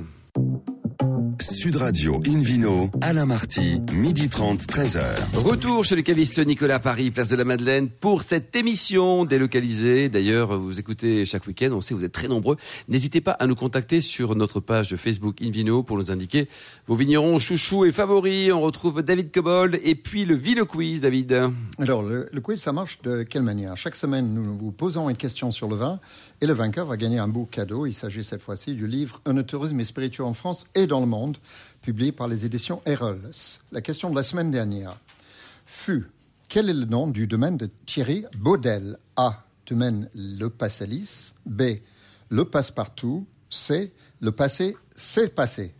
Sud 1.40 1.76
Radio 1.76 2.20
Invino, 2.26 2.90
Alain 3.00 3.24
Marty, 3.24 3.80
midi 3.94 4.28
30, 4.28 4.60
13h. 4.60 5.00
Retour 5.42 5.86
chez 5.86 5.96
le 5.96 6.02
caviste 6.02 6.38
Nicolas 6.38 6.78
Paris, 6.78 7.10
place 7.10 7.28
de 7.28 7.36
la 7.36 7.44
Madeleine, 7.46 7.88
pour 7.88 8.22
cette 8.22 8.54
émission 8.54 9.24
délocalisée. 9.24 10.10
D'ailleurs, 10.10 10.58
vous 10.58 10.78
écoutez 10.78 11.24
chaque 11.24 11.46
week-end, 11.46 11.70
on 11.72 11.80
sait 11.80 11.94
que 11.94 11.98
vous 11.98 12.04
êtes 12.04 12.12
très 12.12 12.28
nombreux. 12.28 12.56
N'hésitez 12.88 13.22
pas 13.22 13.30
à 13.32 13.46
nous 13.46 13.54
contacter 13.54 14.02
sur 14.02 14.36
notre 14.36 14.60
page 14.60 14.94
Facebook 14.96 15.40
Invino 15.40 15.82
pour 15.82 15.96
nous 15.96 16.10
indiquer 16.10 16.46
vos 16.86 16.94
vignerons 16.94 17.38
chouchous 17.38 17.86
et 17.86 17.92
favoris. 17.92 18.52
On 18.52 18.60
retrouve 18.60 19.02
David 19.02 19.32
Cobold 19.32 19.80
et 19.82 19.94
puis 19.94 20.26
le 20.26 20.34
Vino 20.34 20.66
Quiz, 20.66 21.00
David. 21.00 21.50
Alors, 21.78 22.02
le, 22.02 22.28
le 22.30 22.40
quiz, 22.42 22.60
ça 22.60 22.72
marche 22.72 23.00
de 23.02 23.22
quelle 23.22 23.42
manière? 23.42 23.78
Chaque 23.78 23.96
semaine, 23.96 24.34
nous 24.34 24.58
vous 24.58 24.72
posons 24.72 25.08
une 25.08 25.16
question 25.16 25.50
sur 25.50 25.68
le 25.68 25.76
vin 25.76 26.00
et 26.40 26.46
le 26.46 26.52
vainqueur 26.52 26.86
va 26.86 26.96
gagner 26.96 27.18
un 27.18 27.28
beau 27.28 27.44
cadeau. 27.44 27.86
Il 27.86 27.94
s'agit 27.94 28.24
cette 28.24 28.42
fois-ci 28.42 28.74
du 28.74 28.86
livre 28.86 29.20
Un 29.26 29.42
tourisme 29.42 29.78
et 29.80 29.84
spiritueux 29.84 30.24
en 30.24 30.34
France 30.34 30.66
et 30.74 30.86
dans 30.86 31.00
le 31.00 31.06
monde, 31.06 31.36
publié 31.82 32.12
par 32.12 32.28
les 32.28 32.46
éditions 32.46 32.80
Erol. 32.86 33.20
La 33.72 33.80
question 33.80 34.10
de 34.10 34.16
la 34.16 34.22
semaine 34.22 34.50
dernière 34.50 34.96
fut 35.66 36.06
quel 36.48 36.68
est 36.68 36.74
le 36.74 36.86
nom 36.86 37.06
du 37.06 37.26
domaine 37.26 37.56
de 37.56 37.68
Thierry 37.86 38.24
Baudel? 38.38 38.98
A. 39.16 39.42
Domaine 39.66 40.08
Le 40.14 40.48
Passalis. 40.48 41.32
B. 41.46 41.62
Le 42.28 42.44
Passepartout. 42.44 43.24
C. 43.50 43.92
Le 44.20 44.32
passé, 44.32 44.76
c'est 44.96 45.34
passé. 45.34 45.72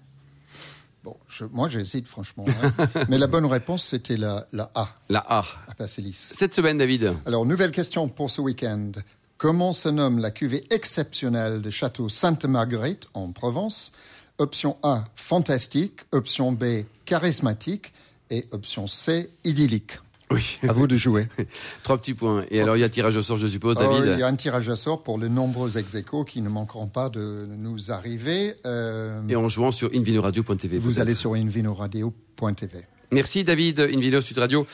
Bon, 1.03 1.17
je- 1.29 1.45
moi 1.47 1.69
j'hésite 1.69 2.07
franchement. 2.07 2.45
hein. 2.63 2.87
Mais 3.09 3.19
la 3.19 3.27
bonne 3.27 3.47
réponse, 3.47 3.85
c'était 3.85 4.17
la, 4.17 4.47
la 4.53 4.71
A. 4.75 4.95
La 5.09 5.25
A. 5.29 5.45
à 5.69 5.75
Passalis. 5.75 6.13
Cette 6.39 6.55
semaine, 6.55 6.79
David. 6.79 7.15
Alors, 7.27 7.45
nouvelle 7.47 7.71
question 7.73 8.09
pour 8.09 8.31
ce 8.31 8.41
week-end. 8.41 8.93
Comment 9.41 9.73
se 9.73 9.89
nomme 9.89 10.19
la 10.19 10.31
cuvée 10.31 10.65
exceptionnelle 10.69 11.63
de 11.63 11.71
Château 11.71 12.11
Sainte-Marguerite 12.11 13.09
en 13.15 13.33
Provence? 13.33 13.91
Option 14.37 14.77
A, 14.83 15.05
fantastique. 15.17 16.01
Option 16.13 16.53
B, 16.53 16.85
charismatique. 17.07 17.95
Et 18.29 18.45
option 18.51 18.87
C, 18.87 19.31
idyllique. 19.45 19.93
Oui. 20.31 20.59
À 20.69 20.75
vous 20.75 20.87
de 20.87 20.95
jouer. 20.95 21.27
Trois 21.85 21.97
petits 21.97 22.13
points. 22.13 22.45
Et 22.51 22.61
alors, 22.61 22.77
il 22.77 22.81
y 22.81 22.85
a 22.85 22.91
tirage 22.91 23.17
au 23.17 23.23
sort, 23.23 23.39
je 23.39 23.47
suppose, 23.47 23.77
Oh, 23.79 23.83
David? 23.83 24.13
il 24.13 24.19
y 24.21 24.23
a 24.23 24.27
un 24.27 24.37
tirage 24.37 24.69
à 24.69 24.77
sort 24.77 25.03
pour 25.03 25.19
les 25.19 25.31
nombreux 25.31 25.79
ex 25.79 25.97
qui 26.27 26.43
ne 26.43 26.51
manqueront 26.51 26.89
pas 26.89 27.09
de 27.09 27.47
nous 27.57 27.91
arriver. 27.91 28.55
Euh, 28.67 29.23
Et 29.27 29.37
en 29.37 29.49
jouant 29.49 29.71
sur 29.71 29.89
invinoradio.tv. 29.95 30.77
vous 30.77 31.01
allez 31.01 31.15
sur 31.15 31.33
invinoradio.tv. 31.33 32.85
Merci 33.11 33.43
David. 33.43 33.81
Invino 33.81 34.21
Sud 34.21 34.39
Radio 34.39 34.67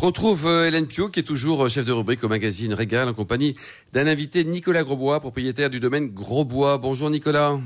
retrouve 0.00 0.46
euh, 0.46 0.66
Hélène 0.66 0.86
Pio, 0.86 1.10
qui 1.10 1.20
est 1.20 1.24
toujours 1.24 1.64
euh, 1.64 1.68
chef 1.68 1.84
de 1.84 1.92
rubrique 1.92 2.24
au 2.24 2.28
magazine 2.28 2.72
Régal, 2.72 3.08
en 3.08 3.14
compagnie 3.14 3.54
d'un 3.92 4.06
invité, 4.06 4.44
Nicolas 4.44 4.82
Grosbois, 4.82 5.20
propriétaire 5.20 5.68
du 5.68 5.78
domaine 5.78 6.08
Grosbois. 6.08 6.78
Bonjour 6.78 7.10
Nicolas. 7.10 7.58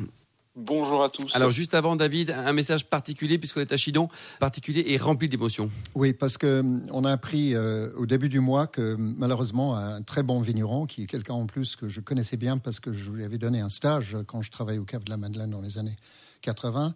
Bonjour 0.57 1.05
à 1.05 1.11
tous. 1.11 1.35
Alors 1.35 1.53
juste 1.53 1.75
avant 1.75 1.95
David, 1.95 2.31
un 2.31 2.53
message 2.53 2.87
particulier, 2.87 3.39
puisqu'on 3.39 3.61
est 3.61 3.73
à 3.73 3.77
Chidon, 3.77 4.09
particulier 4.41 4.85
et 4.87 4.97
rempli 4.97 5.29
d'émotions. 5.29 5.71
Oui, 5.95 6.13
parce 6.13 6.37
que 6.37 6.61
hum, 6.61 6.83
on 6.91 7.05
a 7.05 7.13
appris 7.13 7.55
euh, 7.55 7.93
au 7.97 8.07
début 8.07 8.29
du 8.29 8.41
mois 8.41 8.67
que 8.67 8.97
malheureusement 8.99 9.77
un 9.77 10.03
très 10.03 10.25
bon 10.25 10.41
vigneron, 10.41 10.87
qui 10.87 11.05
est 11.05 11.07
quelqu'un 11.07 11.35
en 11.35 11.47
plus 11.47 11.77
que 11.77 11.89
je 11.89 12.01
connaissais 12.01 12.37
bien 12.37 12.59
parce 12.59 12.81
que 12.81 12.93
je 12.93 13.11
lui 13.13 13.25
avais 13.25 13.39
donné 13.39 13.61
un 13.61 13.69
stage 13.69 14.17
quand 14.27 14.43
je 14.43 14.51
travaillais 14.51 14.81
au 14.81 14.85
Cave 14.85 15.05
de 15.05 15.11
la 15.11 15.17
Madeleine 15.17 15.51
dans 15.51 15.61
les 15.61 15.79
années 15.79 15.97
80, 16.43 16.95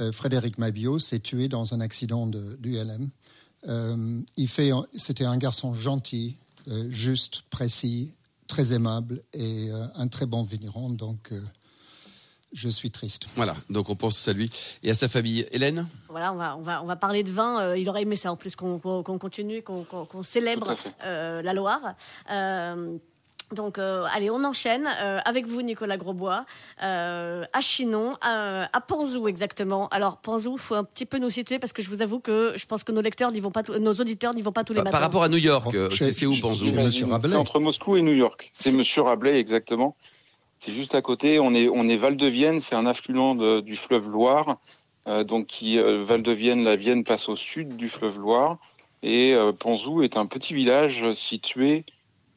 euh, 0.00 0.12
Frédéric 0.12 0.58
Mabio 0.58 0.98
s'est 0.98 1.20
tué 1.20 1.48
dans 1.48 1.74
un 1.74 1.80
accident 1.80 2.26
de, 2.26 2.56
du 2.56 2.72
LM. 2.72 3.10
Euh, 3.66 4.20
il 4.36 4.48
fait, 4.48 4.70
c'était 4.94 5.24
un 5.24 5.36
garçon 5.36 5.74
gentil, 5.74 6.36
euh, 6.68 6.86
juste, 6.90 7.42
précis, 7.50 8.14
très 8.46 8.72
aimable 8.72 9.22
et 9.32 9.70
euh, 9.70 9.84
un 9.96 10.08
très 10.08 10.26
bon 10.26 10.42
vigneron. 10.44 10.90
Donc 10.90 11.32
euh, 11.32 11.40
Je 12.52 12.70
suis 12.70 12.90
triste. 12.90 13.26
Voilà, 13.36 13.54
donc 13.68 13.90
on 13.90 13.94
pense 13.94 14.26
à 14.26 14.32
lui 14.32 14.48
et 14.82 14.90
à 14.90 14.94
sa 14.94 15.08
famille. 15.08 15.46
Hélène? 15.50 15.86
Voilà, 16.08 16.32
on 16.32 16.36
va, 16.36 16.56
on, 16.56 16.62
va, 16.62 16.82
on 16.82 16.86
va 16.86 16.96
parler 16.96 17.22
de 17.22 17.30
vin. 17.30 17.60
Euh, 17.60 17.78
il 17.78 17.86
aurait 17.90 18.02
aimé 18.02 18.16
ça 18.16 18.32
en 18.32 18.36
plus, 18.36 18.56
qu'on 18.56 18.78
continue, 19.02 19.62
qu'on 19.62 20.22
célèbre 20.22 20.74
euh, 21.04 21.42
la 21.42 21.52
Loire. 21.52 21.94
Euh, 22.30 22.96
donc, 23.52 23.78
allez, 23.78 24.30
on 24.30 24.44
enchaîne 24.44 24.86
avec 25.24 25.46
vous, 25.46 25.62
Nicolas 25.62 25.96
Grosbois, 25.96 26.44
à 26.78 27.60
Chinon, 27.60 28.16
à, 28.20 28.80
Panzou 28.86 29.28
exactement. 29.28 29.88
Alors, 29.88 30.18
Panzou, 30.18 30.54
il 30.56 30.60
faut 30.60 30.74
un 30.74 30.84
petit 30.84 31.06
peu 31.06 31.18
nous 31.18 31.30
situer 31.30 31.58
parce 31.58 31.72
que 31.72 31.82
je 31.82 31.88
vous 31.88 32.02
avoue 32.02 32.20
que 32.20 32.52
je 32.56 32.66
pense 32.66 32.84
que 32.84 32.92
nos 32.92 33.00
lecteurs 33.00 33.32
n'y 33.32 33.40
vont 33.40 33.50
pas, 33.50 33.62
nos 33.80 33.94
auditeurs 33.94 34.34
n'y 34.34 34.42
vont 34.42 34.52
pas 34.52 34.64
tous 34.64 34.72
les 34.72 34.80
matins. 34.80 34.90
Par 34.90 35.00
rapport 35.00 35.22
à 35.22 35.28
New 35.28 35.38
York, 35.38 35.74
c'est 35.90 36.26
où 36.26 36.34
Panzou? 36.40 36.66
C'est 36.90 37.34
entre 37.34 37.60
Moscou 37.60 37.96
et 37.96 38.02
New 38.02 38.14
York. 38.14 38.50
C'est 38.52 38.72
Monsieur 38.72 39.02
Rabelais 39.02 39.38
exactement. 39.38 39.96
C'est 40.60 40.72
juste 40.72 40.94
à 40.94 41.02
côté. 41.02 41.38
On 41.38 41.54
est, 41.54 41.68
on 41.68 41.88
est 41.88 41.96
Val-de-Vienne, 41.96 42.60
c'est 42.60 42.74
un 42.74 42.86
affluent 42.86 43.34
du 43.60 43.76
fleuve 43.76 44.08
Loire. 44.08 44.58
Euh, 45.06 45.24
donc, 45.24 45.46
qui, 45.46 45.78
euh, 45.78 46.02
Val-de-Vienne, 46.04 46.64
la 46.64 46.76
Vienne 46.76 47.04
passe 47.04 47.28
au 47.28 47.36
sud 47.36 47.76
du 47.76 47.88
fleuve 47.88 48.18
Loire. 48.18 48.58
Et 49.02 49.34
euh, 49.34 49.52
Panzou 49.52 50.02
est 50.02 50.16
un 50.16 50.26
petit 50.26 50.54
village 50.54 51.12
situé 51.12 51.84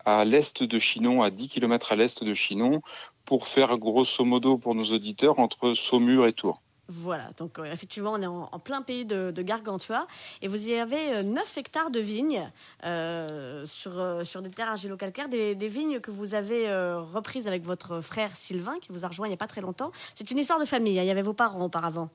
à 0.05 0.25
l'est 0.25 0.63
de 0.63 0.79
Chinon, 0.79 1.21
à 1.21 1.29
10 1.29 1.49
km 1.49 1.91
à 1.91 1.95
l'est 1.95 2.23
de 2.23 2.33
Chinon, 2.33 2.81
pour 3.25 3.47
faire 3.47 3.77
grosso 3.77 4.23
modo 4.25 4.57
pour 4.57 4.75
nos 4.75 4.83
auditeurs 4.83 5.39
entre 5.39 5.73
Saumur 5.73 6.27
et 6.27 6.33
Tours. 6.33 6.61
Voilà, 6.93 7.29
donc 7.37 7.57
euh, 7.57 7.71
effectivement, 7.71 8.11
on 8.11 8.21
est 8.21 8.27
en, 8.27 8.59
plein 8.59 8.81
pays 8.81 9.05
de, 9.05 9.31
Gargantua 9.41 10.07
et 10.41 10.49
vous 10.49 10.67
y 10.67 10.75
avez 10.75 11.23
9 11.23 11.57
euh, 11.57 11.59
hectares 11.59 11.89
de 11.89 12.01
vignes 12.01 12.51
euh, 12.83 13.65
sur, 13.65 14.25
sur 14.25 14.41
des 14.41 14.49
terres 14.49 14.71
argilo-calcaires, 14.71 15.29
des, 15.29 15.67
vignes 15.69 16.01
que 16.01 16.11
vous 16.11 16.33
avez 16.33 16.69
reprises 17.13 17.47
avec 17.47 17.63
votre 17.63 18.01
frère 18.01 18.35
Sylvain 18.35 18.77
qui 18.81 18.91
vous 18.91 19.05
a 19.05 19.07
rejoint 19.07 19.27
il 19.27 19.29
n'y 19.29 19.35
a 19.35 19.37
pas 19.37 19.47
très 19.47 19.61
longtemps. 19.61 19.91
C'est 20.15 20.31
une 20.31 20.37
histoire 20.37 20.59
de 20.59 20.65
famille, 20.65 20.99
hein. 20.99 21.03
il 21.03 21.07
y 21.07 21.11
avait 21.11 21.21
vos 21.21 21.33
parents 21.33 21.63
auparavant. 21.63 22.09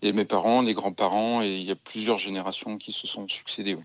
Il 0.00 0.08
y 0.08 0.10
a 0.10 0.14
mes 0.14 0.24
parents, 0.24 0.62
les 0.62 0.72
grands-parents 0.72 1.42
et 1.42 1.56
il 1.56 1.64
y 1.64 1.70
a 1.70 1.76
plusieurs 1.76 2.16
générations 2.16 2.78
qui 2.78 2.92
se 2.92 3.06
sont 3.06 3.28
succédées. 3.28 3.76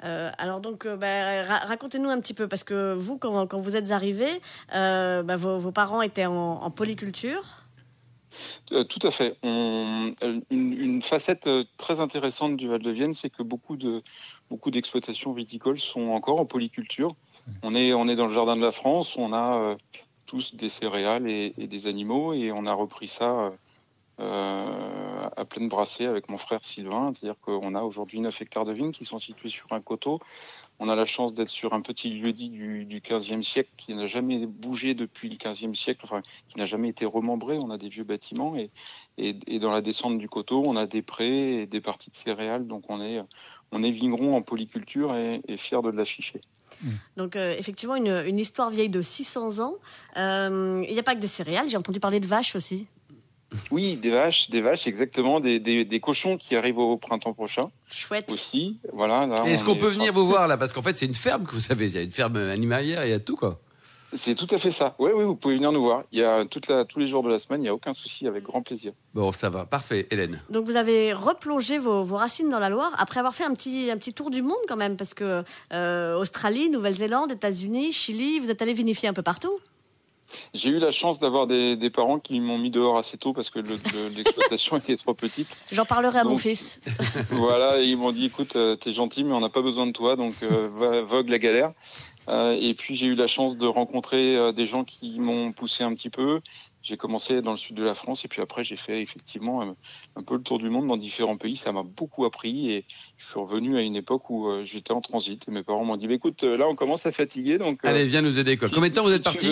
Alors 0.00 0.60
donc, 0.60 0.86
bah, 0.86 1.42
racontez-nous 1.42 2.08
un 2.08 2.20
petit 2.20 2.34
peu, 2.34 2.48
parce 2.48 2.64
que 2.64 2.92
vous, 2.94 3.18
quand, 3.18 3.58
vous 3.58 3.76
êtes 3.76 3.90
arrivé, 3.90 4.26
bah, 4.72 5.36
vos, 5.36 5.72
parents 5.72 6.02
étaient 6.02 6.26
en 6.26 6.70
polyculture. 6.70 7.68
Euh, 8.72 8.84
tout 8.84 9.04
à 9.06 9.10
fait. 9.10 9.36
Euh, 9.44 10.12
une, 10.50 11.02
facette 11.02 11.46
euh, 11.46 11.64
très 11.76 12.00
intéressante 12.00 12.56
du 12.56 12.68
Val-de-Vienne, 12.68 13.14
c'est 13.14 13.30
que 13.30 13.42
beaucoup 13.42 13.76
de 13.76 14.02
beaucoup 14.50 14.70
d'exploitations 14.70 15.32
viticoles 15.32 15.78
sont 15.78 16.08
encore 16.08 16.40
en 16.40 16.46
polyculture. 16.46 17.14
On 17.62 17.74
est 17.74 17.94
on 17.94 18.08
est 18.08 18.16
dans 18.16 18.26
le 18.26 18.34
jardin 18.34 18.56
de 18.56 18.62
la 18.62 18.72
France, 18.72 19.16
on 19.16 19.32
a 19.32 19.76
tous 20.26 20.54
des 20.54 20.68
céréales 20.68 21.28
et, 21.28 21.50
des 21.56 21.86
animaux 21.86 22.34
et 22.34 22.52
on 22.52 22.66
a 22.66 22.72
repris 22.74 23.08
ça 23.08 23.52
à 24.18 25.44
pleine 25.48 25.68
brassée 25.68 26.06
avec 26.06 26.28
mon 26.28 26.36
frère 26.36 26.64
Sylvain. 26.64 27.12
C'est-à-dire 27.14 27.38
qu'on 27.40 27.74
a 27.74 27.82
aujourd'hui 27.82 28.20
9 28.20 28.42
hectares 28.42 28.64
de 28.64 28.72
vignes 28.72 28.92
qui 28.92 29.04
sont 29.04 29.18
situés 29.18 29.48
sur 29.48 29.72
un 29.72 29.80
coteau 29.80 30.20
on 30.80 30.88
a 30.88 30.94
la 30.94 31.06
chance 31.06 31.34
d'être 31.34 31.48
sur 31.48 31.72
un 31.72 31.80
petit 31.80 32.10
lieu-dit 32.10 32.50
du, 32.50 32.84
du 32.84 33.00
15e 33.00 33.42
siècle 33.42 33.70
qui 33.76 33.94
n'a 33.94 34.06
jamais 34.06 34.46
bougé 34.46 34.94
depuis 34.94 35.28
le 35.28 35.36
15e 35.36 35.74
siècle, 35.74 36.00
enfin, 36.04 36.22
qui 36.48 36.58
n'a 36.58 36.66
jamais 36.66 36.88
été 36.88 37.04
remembré. 37.04 37.58
On 37.58 37.70
a 37.70 37.78
des 37.78 37.88
vieux 37.88 38.04
bâtiments 38.04 38.54
et, 38.56 39.32
dans 39.58 39.72
la 39.72 39.80
descente 39.80 40.18
du 40.18 40.28
coteau, 40.28 40.62
on 40.64 40.76
a 40.76 40.86
des 40.86 41.02
prés 41.02 41.62
et 41.62 41.66
des 41.66 41.80
parties 41.80 42.10
de 42.10 42.16
céréales. 42.16 42.66
Donc 42.66 42.84
on 42.88 43.02
est, 43.02 43.20
on 43.72 43.82
est 43.82 43.90
vigneron 43.90 44.36
en 44.36 44.42
polyculture 44.42 45.14
et, 45.16 45.42
et 45.48 45.56
fier 45.56 45.82
de 45.82 45.90
l'afficher. 45.90 46.40
Donc 47.16 47.34
euh, 47.34 47.56
effectivement, 47.58 47.96
une, 47.96 48.22
une, 48.26 48.38
histoire 48.38 48.70
vieille 48.70 48.90
de 48.90 49.02
600 49.02 49.58
ans. 49.58 49.74
Euh, 50.16 50.84
il 50.86 50.92
n'y 50.92 51.00
a 51.00 51.02
pas 51.02 51.16
que 51.16 51.20
de 51.20 51.26
céréales, 51.26 51.68
j'ai 51.68 51.76
entendu 51.76 51.98
parler 51.98 52.20
de 52.20 52.26
vaches 52.26 52.54
aussi. 52.54 52.86
Oui, 53.70 53.96
des 53.96 54.10
vaches, 54.10 54.50
des 54.50 54.60
vaches, 54.60 54.86
exactement, 54.86 55.40
des, 55.40 55.58
des, 55.58 56.00
cochons 56.00 56.36
qui 56.36 56.54
arrivent 56.54 56.78
au 56.78 56.96
printemps 56.96 57.32
prochain. 57.32 57.70
Chouette. 57.90 58.30
Aussi, 58.30 58.78
voilà. 58.92 59.28
Est-ce 59.46 59.64
qu'on 59.64 59.76
peut 59.76 59.88
venir 59.88 60.12
vous 60.12 60.26
voir 60.26 60.48
là? 60.48 60.56
Parce 60.56 60.72
qu'en 60.72 60.82
fait, 60.82 60.98
c'est 60.98 61.06
une 61.06 61.14
ferme 61.14 61.44
que 61.44 61.52
vous 61.52 61.60
savez, 61.60 61.86
il 61.86 61.94
y 61.94 61.98
a 61.98 62.02
une 62.02 62.12
ferme 62.12 62.36
animalière, 62.36 63.04
il 63.04 63.10
y 63.10 63.14
a 63.14 63.20
tout 63.20 63.36
quoi. 63.36 63.60
C'est 64.14 64.34
tout 64.34 64.46
à 64.54 64.58
fait 64.58 64.70
ça. 64.70 64.94
Oui, 64.98 65.10
oui, 65.14 65.24
vous 65.24 65.34
pouvez 65.34 65.56
venir 65.56 65.70
nous 65.70 65.82
voir. 65.82 66.04
Il 66.12 66.18
y 66.18 66.24
a 66.24 66.46
toute 66.46 66.66
la, 66.68 66.86
tous 66.86 66.98
les 66.98 67.06
jours 67.06 67.22
de 67.22 67.28
la 67.28 67.38
semaine, 67.38 67.60
il 67.60 67.64
n'y 67.64 67.68
a 67.68 67.74
aucun 67.74 67.92
souci, 67.92 68.26
avec 68.26 68.42
grand 68.42 68.62
plaisir. 68.62 68.92
Bon, 69.12 69.32
ça 69.32 69.50
va, 69.50 69.66
parfait, 69.66 70.06
Hélène. 70.10 70.40
Donc 70.48 70.64
vous 70.64 70.76
avez 70.76 71.12
replongé 71.12 71.76
vos, 71.76 72.02
vos 72.02 72.16
racines 72.16 72.48
dans 72.48 72.58
la 72.58 72.70
Loire 72.70 72.92
après 72.98 73.20
avoir 73.20 73.34
fait 73.34 73.44
un 73.44 73.52
petit, 73.52 73.90
un 73.90 73.98
petit 73.98 74.14
tour 74.14 74.30
du 74.30 74.40
monde 74.40 74.56
quand 74.66 74.76
même, 74.76 74.96
parce 74.96 75.12
que 75.12 75.44
euh, 75.74 76.18
Australie, 76.18 76.70
Nouvelle-Zélande, 76.70 77.32
États-Unis, 77.32 77.92
Chili, 77.92 78.38
vous 78.38 78.50
êtes 78.50 78.62
allé 78.62 78.72
vinifier 78.72 79.10
un 79.10 79.12
peu 79.12 79.22
partout. 79.22 79.60
J'ai 80.54 80.70
eu 80.70 80.78
la 80.78 80.90
chance 80.90 81.18
d'avoir 81.18 81.46
des, 81.46 81.90
parents 81.90 82.18
qui 82.18 82.40
m'ont 82.40 82.58
mis 82.58 82.70
dehors 82.70 82.98
assez 82.98 83.16
tôt 83.16 83.32
parce 83.32 83.50
que 83.50 83.58
l'exploitation 84.16 84.76
était 84.76 84.96
trop 84.96 85.14
petite. 85.14 85.48
J'en 85.72 85.84
parlerai 85.84 86.20
à 86.20 86.24
mon 86.24 86.36
fils. 86.36 86.80
voilà, 87.30 87.80
ils 87.80 87.96
m'ont 87.96 88.12
dit 88.12 88.26
écoute, 88.26 88.56
euh, 88.56 88.76
t'es 88.76 88.92
gentil, 88.92 89.24
mais 89.24 89.32
on 89.32 89.40
n'a 89.40 89.48
pas 89.48 89.62
besoin 89.62 89.86
de 89.86 89.92
toi, 89.92 90.16
donc 90.16 90.34
euh, 90.42 91.02
vogue 91.04 91.28
la 91.28 91.38
galère. 91.38 91.72
Euh, 92.28 92.56
et 92.60 92.74
puis 92.74 92.94
j'ai 92.94 93.06
eu 93.06 93.14
la 93.14 93.26
chance 93.26 93.56
de 93.56 93.66
rencontrer 93.66 94.52
des 94.52 94.66
gens 94.66 94.84
qui 94.84 95.18
m'ont 95.18 95.52
poussé 95.52 95.82
un 95.82 95.88
petit 95.88 96.10
peu 96.10 96.40
j'ai 96.82 96.96
commencé 96.96 97.42
dans 97.42 97.50
le 97.50 97.56
sud 97.56 97.76
de 97.76 97.82
la 97.82 97.94
France 97.94 98.24
et 98.24 98.28
puis 98.28 98.40
après 98.40 98.62
j'ai 98.64 98.76
fait 98.76 99.02
effectivement 99.02 99.62
euh, 99.62 99.72
un, 100.16 100.22
peu 100.22 100.36
le 100.36 100.42
tour 100.42 100.58
du 100.58 100.70
monde 100.70 100.86
dans 100.86 100.96
différents 100.96 101.36
pays. 101.36 101.56
Ça 101.56 101.72
m'a 101.72 101.82
beaucoup 101.82 102.24
appris 102.24 102.70
et 102.72 102.84
je 103.16 103.26
suis 103.26 103.38
revenu 103.38 103.76
à 103.76 103.82
une 103.82 103.96
époque 103.96 104.30
où 104.30 104.48
euh, 104.48 104.64
j'étais 104.64 104.92
en 104.92 105.00
transit 105.00 105.46
et 105.46 105.50
mes 105.50 105.62
parents 105.62 105.84
m'ont 105.84 105.96
dit 105.96 106.06
écoute 106.06 106.44
euh, 106.44 106.56
là 106.56 106.66
on 106.68 106.76
commence 106.76 107.04
à 107.06 107.12
fatiguer 107.12 107.58
donc 107.58 107.84
allez 107.84 108.06
viens 108.06 108.22
nous 108.22 108.38
aider 108.38 108.56
quoi. 108.56 108.68
Combien 108.72 108.90
de 108.90 108.94
temps 108.94 109.02
vous 109.02 109.12
êtes 109.12 109.24
parti 109.24 109.50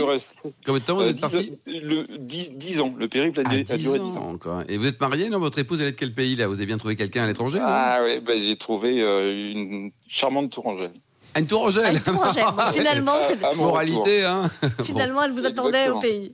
Combien 0.65 0.81
de 0.81 0.85
temps 0.85 0.97
vous 0.97 1.03
êtes 1.03 1.21
parti 1.21 1.53
le 1.67 2.07
10, 2.19 2.81
ans. 2.81 2.95
Le 2.97 3.09
périple 3.09 3.41
a, 3.41 3.45
ah, 3.47 3.77
duré 3.77 3.99
10 3.99 4.17
ans. 4.17 4.39
Et 4.69 4.79
vous 4.79 4.87
êtes 4.87 5.01
marié 5.01 5.29
non? 5.29 5.39
Votre 5.39 5.59
épouse 5.59 5.81
elle 5.83 5.89
est 5.89 5.93
de 5.93 5.97
quel 5.97 6.15
pays 6.15 6.37
là? 6.37 6.47
Vous 6.47 6.55
avez 6.55 6.67
bien 6.67 6.79
trouvé 6.79 6.97
quelqu'un 6.97 7.25
à 7.25 7.27
l'étranger 7.27 7.59
Ah 7.61 8.01
oui 8.05 8.21
bah, 8.21 8.37
j'ai 8.37 8.57
trouvé 8.57 9.01
une 9.01 9.91
charmante 10.07 10.53
tourangelle. 10.53 10.93
Ah, 11.37 11.41
une 11.41 11.47
tourangelle. 11.47 12.01
finalement, 12.73 13.13
c'est 13.29 13.57
moralité. 13.57 14.25
Hein 14.25 14.51
finalement, 14.83 15.23
elle 15.23 15.33
vous 15.33 15.45
attendait 15.45 15.89
au 15.89 15.99
pays. 15.99 16.33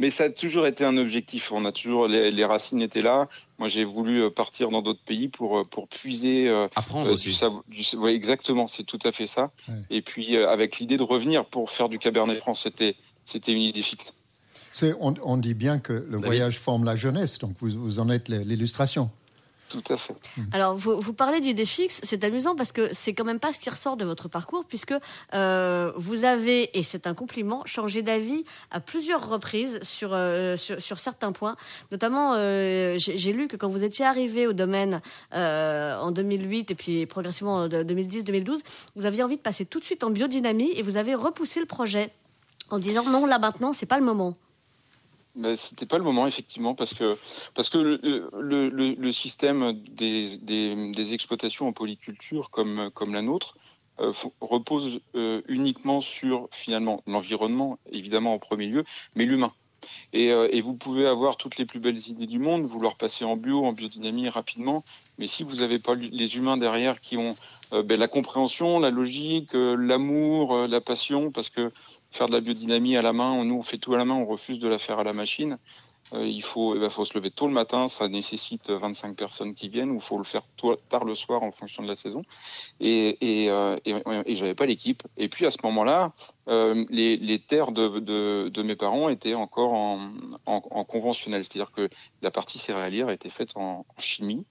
Mais 0.00 0.10
ça 0.10 0.24
a 0.24 0.30
toujours 0.30 0.66
été 0.66 0.84
un 0.84 0.96
objectif. 0.96 1.52
On 1.52 1.64
a 1.64 1.70
toujours 1.70 2.08
les, 2.08 2.44
racines 2.44 2.82
étaient 2.82 3.02
là. 3.02 3.28
Moi, 3.58 3.68
j'ai 3.68 3.84
voulu 3.84 4.22
euh, 4.22 4.30
partir 4.30 4.70
dans 4.70 4.82
d'autres 4.82 5.04
pays 5.06 5.28
pour 5.28 5.58
euh, 5.58 5.64
pour 5.64 5.86
puiser. 5.86 6.48
Euh, 6.48 6.66
Apprendre 6.74 7.12
aussi. 7.12 7.38
exactement, 8.08 8.66
c'est 8.66 8.82
tout 8.82 8.98
à 9.04 9.12
fait 9.12 9.28
ça. 9.28 9.52
Et 9.90 10.02
puis 10.02 10.36
avec 10.36 10.78
l'idée 10.78 10.96
de 10.96 11.04
revenir 11.04 11.44
pour 11.44 11.70
faire 11.70 11.88
du 11.88 12.00
Cabernet 12.00 12.40
Franc, 12.40 12.54
c'était 12.54 12.96
c'était 13.24 13.52
une 13.52 13.62
idée 13.62 13.82
fixe. 13.82 14.12
On, 14.98 15.14
on, 15.22 15.36
dit 15.36 15.54
bien 15.54 15.78
que 15.78 15.92
le 15.92 16.18
bah 16.18 16.26
voyage 16.26 16.58
forme 16.58 16.84
la 16.84 16.96
jeunesse, 16.96 17.38
donc 17.38 17.52
vous, 17.60 17.68
vous 17.68 18.00
en 18.00 18.10
êtes 18.10 18.28
l'illustration. 18.28 19.08
Tout 19.74 19.92
à 19.92 19.96
fait. 19.96 20.14
Hmm. 20.36 20.42
Alors, 20.52 20.76
vous, 20.76 21.00
vous 21.00 21.12
parlez 21.14 21.40
d'idées 21.40 21.64
fixes, 21.64 22.00
c'est 22.04 22.22
amusant 22.22 22.54
parce 22.54 22.70
que 22.70 22.92
c'est 22.92 23.12
quand 23.12 23.24
même 23.24 23.40
pas 23.40 23.52
ce 23.52 23.58
qui 23.58 23.68
ressort 23.70 23.96
de 23.96 24.04
votre 24.04 24.28
parcours, 24.28 24.64
puisque 24.64 24.94
euh, 25.34 25.92
vous 25.96 26.24
avez, 26.24 26.78
et 26.78 26.82
c'est 26.84 27.08
un 27.08 27.14
compliment, 27.14 27.62
changé 27.66 28.02
d'avis 28.02 28.44
à 28.70 28.78
plusieurs 28.78 29.28
reprises 29.28 29.80
sur, 29.82 30.10
euh, 30.12 30.56
sur, 30.56 31.00
certains 31.00 31.32
points. 31.32 31.56
Notamment, 31.90 32.34
euh, 32.34 32.94
j'ai 32.98 33.32
lu 33.32 33.48
que 33.48 33.56
quand 33.56 33.68
vous 33.68 33.82
étiez 33.82 34.04
arrivé 34.04 34.46
au 34.46 34.52
domaine 34.52 35.00
en 35.32 36.12
2008 36.12 36.70
et 36.70 36.74
puis 36.74 37.06
progressivement 37.06 37.56
en 37.56 37.68
2010-2012, 37.68 38.60
vous 38.94 39.06
aviez 39.06 39.24
envie 39.24 39.36
de 39.36 39.42
passer 39.42 39.64
tout 39.64 39.80
de 39.80 39.84
suite 39.84 40.04
en 40.04 40.10
biodynamie 40.10 40.70
et 40.76 40.82
vous 40.82 40.96
avez 40.96 41.14
repoussé 41.14 41.58
le 41.58 41.66
projet 41.66 42.12
en 42.70 42.78
disant 42.78 43.04
non, 43.04 43.26
là 43.26 43.40
maintenant, 43.40 43.72
c'est 43.72 43.86
pas 43.86 43.98
le 43.98 44.04
moment. 44.04 44.36
Mais 45.36 45.56
c'était 45.56 45.86
pas 45.86 45.98
le 45.98 46.04
moment 46.04 46.26
effectivement 46.26 46.74
parce 46.74 46.94
que 46.94 47.16
parce 47.54 47.68
que 47.68 47.78
le, 47.78 48.28
le, 48.40 48.68
le, 48.68 49.12
système 49.12 49.72
des, 49.72 50.38
des, 50.38 50.92
des, 50.92 51.12
exploitations 51.12 51.66
en 51.66 51.72
polyculture 51.72 52.50
comme 52.50 52.90
comme 52.94 53.12
la 53.12 53.22
nôtre 53.22 53.56
euh, 54.00 54.12
repose 54.40 55.00
euh, 55.14 55.42
uniquement 55.48 56.00
sur 56.00 56.48
finalement 56.50 57.02
l'environnement 57.06 57.78
évidemment 57.90 58.34
en 58.34 58.38
premier 58.38 58.66
lieu 58.66 58.84
mais 59.14 59.24
l'humain. 59.24 59.52
Et, 60.12 60.32
euh, 60.32 60.48
et, 60.50 60.62
vous 60.62 60.74
pouvez 60.74 61.06
avoir 61.06 61.36
toutes 61.36 61.58
les 61.58 61.66
plus 61.66 61.78
belles 61.78 62.08
idées 62.08 62.26
du 62.26 62.38
monde 62.38 62.64
vouloir 62.64 62.96
passer 62.96 63.24
en 63.24 63.36
bio 63.36 63.64
en 63.64 63.72
biodynamie 63.72 64.28
rapidement 64.28 64.84
mais 65.18 65.26
si 65.26 65.42
vous 65.42 65.56
n'avez 65.56 65.78
pas 65.78 65.94
les 65.94 66.36
humains 66.36 66.56
derrière 66.56 67.00
qui 67.00 67.16
ont 67.16 67.36
ben, 67.70 67.98
la 67.98 68.08
compréhension 68.08 68.80
la 68.80 68.90
logique 68.90 69.50
l'amour 69.52 70.66
la 70.66 70.80
passion 70.80 71.30
parce 71.30 71.50
que 71.50 71.70
faire 72.14 72.28
de 72.28 72.32
la 72.32 72.40
biodynamie 72.40 72.96
à 72.96 73.02
la 73.02 73.12
main, 73.12 73.44
nous 73.44 73.56
on 73.56 73.62
fait 73.62 73.78
tout 73.78 73.94
à 73.94 73.98
la 73.98 74.04
main, 74.04 74.14
on 74.14 74.26
refuse 74.26 74.58
de 74.58 74.68
la 74.68 74.78
faire 74.78 74.98
à 74.98 75.04
la 75.04 75.12
machine. 75.12 75.58
Euh, 76.12 76.26
il 76.26 76.42
faut, 76.42 76.76
eh 76.76 76.78
ben, 76.78 76.90
faut 76.90 77.04
se 77.04 77.16
lever 77.16 77.30
tôt 77.30 77.46
le 77.46 77.54
matin, 77.54 77.88
ça 77.88 78.08
nécessite 78.08 78.70
25 78.70 79.16
personnes 79.16 79.54
qui 79.54 79.68
viennent, 79.68 79.90
ou 79.90 79.96
il 79.96 80.00
faut 80.00 80.18
le 80.18 80.24
faire 80.24 80.42
tard 80.88 81.04
le 81.04 81.14
soir 81.14 81.42
en 81.42 81.50
fonction 81.50 81.82
de 81.82 81.88
la 81.88 81.96
saison. 81.96 82.22
Et, 82.78 83.44
et, 83.44 83.50
euh, 83.50 83.78
et, 83.86 84.36
j'avais 84.36 84.54
pas 84.54 84.66
l'équipe. 84.66 85.02
Et 85.16 85.28
puis 85.28 85.46
à 85.46 85.50
ce 85.50 85.58
moment-là, 85.64 86.12
euh, 86.48 86.84
les, 86.90 87.16
les, 87.16 87.38
terres 87.38 87.72
de, 87.72 87.98
de, 88.48 88.62
mes 88.62 88.76
parents 88.76 89.08
étaient 89.08 89.34
encore 89.34 89.72
en, 89.72 90.10
en, 90.44 90.84
conventionnel, 90.84 91.44
c'est-à-dire 91.44 91.72
que 91.72 91.88
la 92.20 92.30
partie 92.30 92.58
céréalière 92.58 93.08
était 93.10 93.30
faite 93.30 93.52
en, 93.56 93.86
chimie. 93.98 94.44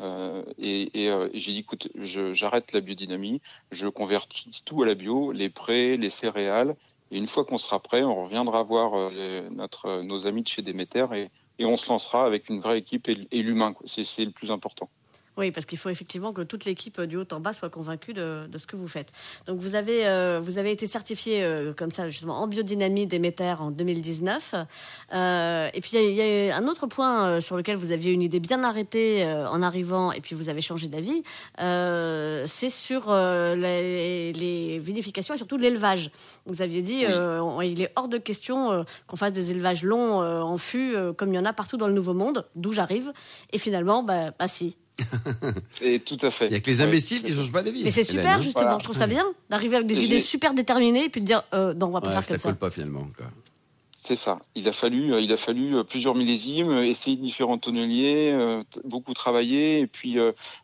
Euh, 0.00 0.44
et, 0.58 1.06
et 1.06 1.12
j'ai 1.32 1.52
dit, 1.52 1.60
écoute, 1.60 1.88
j'arrête 1.96 2.72
la 2.72 2.80
biodynamie, 2.80 3.40
je 3.72 3.88
convertis 3.88 4.62
tout 4.64 4.82
à 4.82 4.86
la 4.86 4.94
bio, 4.94 5.32
les 5.32 5.48
prés, 5.48 5.96
les 5.96 6.10
céréales, 6.10 6.76
Et 7.10 7.18
une 7.18 7.26
fois 7.26 7.44
qu'on 7.44 7.58
sera 7.58 7.80
prêt, 7.80 8.02
on 8.02 8.24
reviendra 8.24 8.62
voir 8.62 9.10
notre, 9.50 10.02
nos 10.02 10.26
amis 10.26 10.42
de 10.42 10.48
chez 10.48 10.62
Déméter 10.62 11.06
et, 11.14 11.30
et 11.58 11.64
on 11.64 11.76
se 11.76 11.88
lancera 11.88 12.26
avec 12.26 12.48
une 12.48 12.60
vraie 12.60 12.78
équipe 12.78 13.08
et, 13.08 13.26
et 13.30 13.42
l'humain. 13.42 13.74
C'est 13.86 14.24
le 14.24 14.30
plus 14.30 14.50
important. 14.50 14.90
Oui, 15.38 15.52
parce 15.52 15.66
qu'il 15.66 15.78
faut 15.78 15.88
effectivement 15.88 16.32
que 16.32 16.42
toute 16.42 16.64
l'équipe 16.64 17.00
du 17.02 17.16
haut 17.16 17.24
en 17.30 17.38
bas 17.38 17.52
soit 17.52 17.70
convaincue 17.70 18.12
de, 18.12 18.48
ce 18.56 18.66
que 18.66 18.74
vous 18.74 18.88
faites. 18.88 19.12
Donc 19.46 19.60
vous 19.60 19.76
avez, 19.76 20.04
euh, 20.08 20.40
vous 20.42 20.58
avez 20.58 20.72
été 20.72 20.88
certifié 20.88 21.44
euh, 21.44 21.72
comme 21.72 21.92
ça 21.92 22.08
justement 22.08 22.40
en 22.40 22.48
biodynamie 22.48 23.06
Déméter 23.06 23.54
en 23.60 23.70
2019. 23.70 24.56
Euh, 25.14 25.70
et 25.72 25.80
puis 25.80 25.92
il 25.94 26.10
y, 26.10 26.50
a 26.50 26.56
un 26.56 26.66
autre 26.66 26.88
point 26.88 27.40
sur 27.40 27.56
lequel 27.56 27.76
vous 27.76 27.92
aviez 27.92 28.10
une 28.10 28.22
idée 28.22 28.40
bien 28.40 28.64
arrêtée 28.64 29.24
en 29.24 29.62
arrivant 29.62 30.10
et 30.10 30.20
puis 30.20 30.34
vous 30.34 30.48
avez 30.48 30.60
changé 30.60 30.88
d'avis. 30.88 31.22
C'est 31.56 32.70
sur 32.70 33.14
les, 33.14 34.80
vinifications 34.82 35.34
et 35.34 35.38
surtout 35.38 35.56
l'élevage. 35.56 36.10
Vous 36.46 36.62
aviez 36.62 36.82
dit 36.82 37.04
il 37.04 37.82
est 37.82 37.92
hors 37.94 38.08
de 38.08 38.18
question 38.18 38.84
qu'on 39.06 39.16
fasse 39.16 39.32
des 39.32 39.52
élevages 39.52 39.84
longs 39.84 40.20
en 40.20 40.58
fût 40.58 40.96
comme 41.16 41.28
il 41.28 41.36
y 41.36 41.38
en 41.38 41.44
a 41.44 41.52
partout 41.52 41.76
dans 41.76 41.86
le 41.86 41.94
Nouveau 41.94 42.14
Monde, 42.14 42.44
d'où 42.56 42.72
j'arrive. 42.72 43.12
Et 43.52 43.58
finalement, 43.58 44.02
bah, 44.02 44.32
bah 44.36 44.48
si, 44.48 44.76
et 45.82 46.00
tout 46.00 46.18
à 46.22 46.30
fait. 46.30 46.46
Il 46.46 46.50
n'y 46.50 46.56
a 46.56 46.60
que 46.60 46.70
les 46.70 46.82
imbéciles 46.82 47.22
qui 47.22 47.30
ne 47.30 47.36
changent 47.36 47.52
pas 47.52 47.62
d'avis. 47.62 47.84
Mais 47.84 47.90
c'est 47.90 48.04
super, 48.04 48.42
justement. 48.42 48.78
Je 48.78 48.84
trouve 48.84 48.96
ça 48.96 49.06
bien 49.06 49.24
d'arriver 49.50 49.76
avec 49.76 49.88
des 49.88 50.02
idées 50.02 50.20
super 50.20 50.54
déterminées 50.54 51.04
et 51.04 51.08
puis 51.08 51.20
de 51.20 51.26
dire 51.26 51.42
euh, 51.54 51.74
non, 51.74 51.86
on 51.86 51.90
va 51.90 52.00
pas 52.00 52.10
faire 52.10 52.26
comme 52.26 52.36
ça. 52.36 52.42
Ça 52.42 52.48
colle 52.48 52.58
pas 52.58 52.70
finalement. 52.70 53.06
C'est 54.08 54.16
ça. 54.16 54.38
Il 54.54 54.66
a 54.68 54.72
fallu, 54.72 55.12
euh, 55.12 55.20
il 55.20 55.30
a 55.34 55.36
fallu 55.36 55.76
euh, 55.76 55.84
plusieurs 55.84 56.14
millésimes, 56.14 56.70
euh, 56.70 56.80
essayer 56.82 57.14
différents 57.14 57.58
tonneliers, 57.58 58.62
beaucoup 58.84 59.12
travailler. 59.12 59.80
Et 59.80 59.86
puis, 59.86 60.16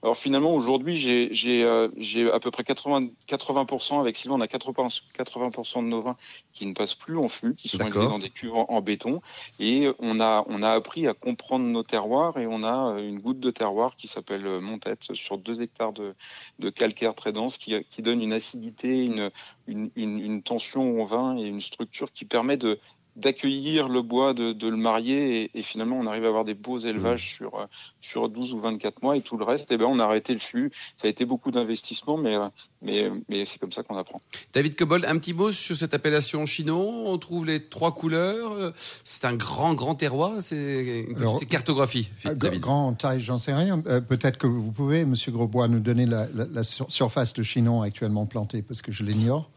alors 0.02 0.16
finalement, 0.16 0.54
aujourd'hui, 0.54 0.96
j'ai, 0.96 1.28
j'ai, 1.32 1.88
j'ai 1.98 2.30
à 2.30 2.40
peu 2.40 2.50
près 2.50 2.64
80, 2.64 3.08
80% 3.28 4.00
avec 4.00 4.16
Sylvain, 4.16 4.36
on 4.36 4.40
a 4.40 4.48
80, 4.48 4.86
80% 5.18 5.82
de 5.82 5.88
nos 5.88 6.00
vins 6.00 6.16
qui 6.54 6.64
ne 6.64 6.72
passent 6.72 6.94
plus 6.94 7.18
en 7.18 7.28
fût, 7.28 7.54
qui 7.54 7.68
sont 7.68 7.86
élevés 7.86 8.08
dans 8.08 8.18
des 8.18 8.30
cuves 8.30 8.54
en, 8.54 8.80
béton. 8.80 9.20
Et 9.60 9.90
on 9.98 10.20
a, 10.20 10.44
on 10.46 10.62
a 10.62 10.70
appris 10.70 11.06
à 11.06 11.12
comprendre 11.12 11.66
nos 11.66 11.82
terroirs 11.82 12.38
et 12.38 12.46
on 12.46 12.64
a 12.64 12.98
une 12.98 13.18
goutte 13.18 13.40
de 13.40 13.50
terroir 13.50 13.96
qui 13.96 14.08
s'appelle 14.08 14.60
Montette 14.60 15.12
sur 15.12 15.36
deux 15.36 15.60
hectares 15.60 15.92
de, 15.92 16.14
de 16.60 16.70
calcaire 16.70 17.14
très 17.14 17.32
dense 17.32 17.58
qui, 17.58 17.74
qui 17.90 18.00
donne 18.00 18.22
une 18.22 18.32
acidité, 18.32 19.04
une, 19.04 19.30
une, 19.66 19.90
une, 19.96 20.18
une 20.18 20.42
tension 20.42 21.02
au 21.02 21.04
vin 21.04 21.36
et 21.36 21.44
une 21.44 21.60
structure 21.60 22.10
qui 22.10 22.24
permet 22.24 22.56
de 22.56 22.78
d'accueillir 23.16 23.88
le 23.88 24.02
bois, 24.02 24.34
de, 24.34 24.52
de 24.52 24.68
le 24.68 24.76
marier, 24.76 25.50
et, 25.54 25.62
finalement 25.62 25.98
on 25.98 26.06
arrive 26.06 26.24
à 26.24 26.28
avoir 26.28 26.44
des 26.44 26.54
beaux 26.54 26.78
élevages 26.78 27.24
mmh. 27.24 27.36
sur, 27.36 27.54
euh, 27.58 27.66
sur 28.00 28.28
12 28.28 28.54
ou 28.54 28.60
24 28.60 29.02
mois, 29.02 29.16
et 29.16 29.20
tout 29.20 29.36
le 29.36 29.44
reste, 29.44 29.68
eh 29.70 29.76
ben, 29.76 29.86
on 29.86 29.98
a 29.98 30.04
arrêté 30.04 30.32
le 30.32 30.40
flux. 30.40 30.72
Ça 30.96 31.06
a 31.06 31.10
été 31.10 31.24
beaucoup 31.24 31.50
d'investissement, 31.50 32.16
mais, 32.16 32.34
euh, 32.34 32.48
mais, 32.82 33.10
mais 33.28 33.44
c'est 33.44 33.58
comme 33.58 33.72
ça 33.72 33.82
qu'on 33.82 33.96
apprend. 33.96 34.20
David 34.52 34.76
Cobol, 34.76 35.04
un 35.06 35.18
petit 35.18 35.32
mot 35.32 35.52
sur 35.52 35.76
cette 35.76 35.94
appellation 35.94 36.44
Chinon. 36.46 37.06
On 37.06 37.18
trouve 37.18 37.46
les 37.46 37.64
trois 37.64 37.94
couleurs. 37.94 38.52
Euh, 38.52 38.70
c'est 39.04 39.24
un 39.24 39.34
grand, 39.34 39.74
grand 39.74 39.94
terroir. 39.94 40.34
C'est 40.40 41.06
une 41.08 41.46
cartographie. 41.46 42.10
Grand 42.24 42.94
taille, 42.94 43.20
j'en 43.20 43.38
sais 43.38 43.54
rien. 43.54 43.80
Peut-être 43.80 44.38
que 44.38 44.46
vous 44.46 44.72
pouvez, 44.72 45.04
Monsieur 45.04 45.32
Grosbois, 45.32 45.68
nous 45.68 45.80
donner 45.80 46.06
la, 46.06 46.26
la 46.32 46.62
surface 46.64 47.32
de 47.34 47.42
Chinon 47.42 47.82
actuellement 47.82 48.26
plantée, 48.26 48.62
parce 48.62 48.82
que 48.82 48.92
je 48.92 49.02
l'ignore. 49.04 49.50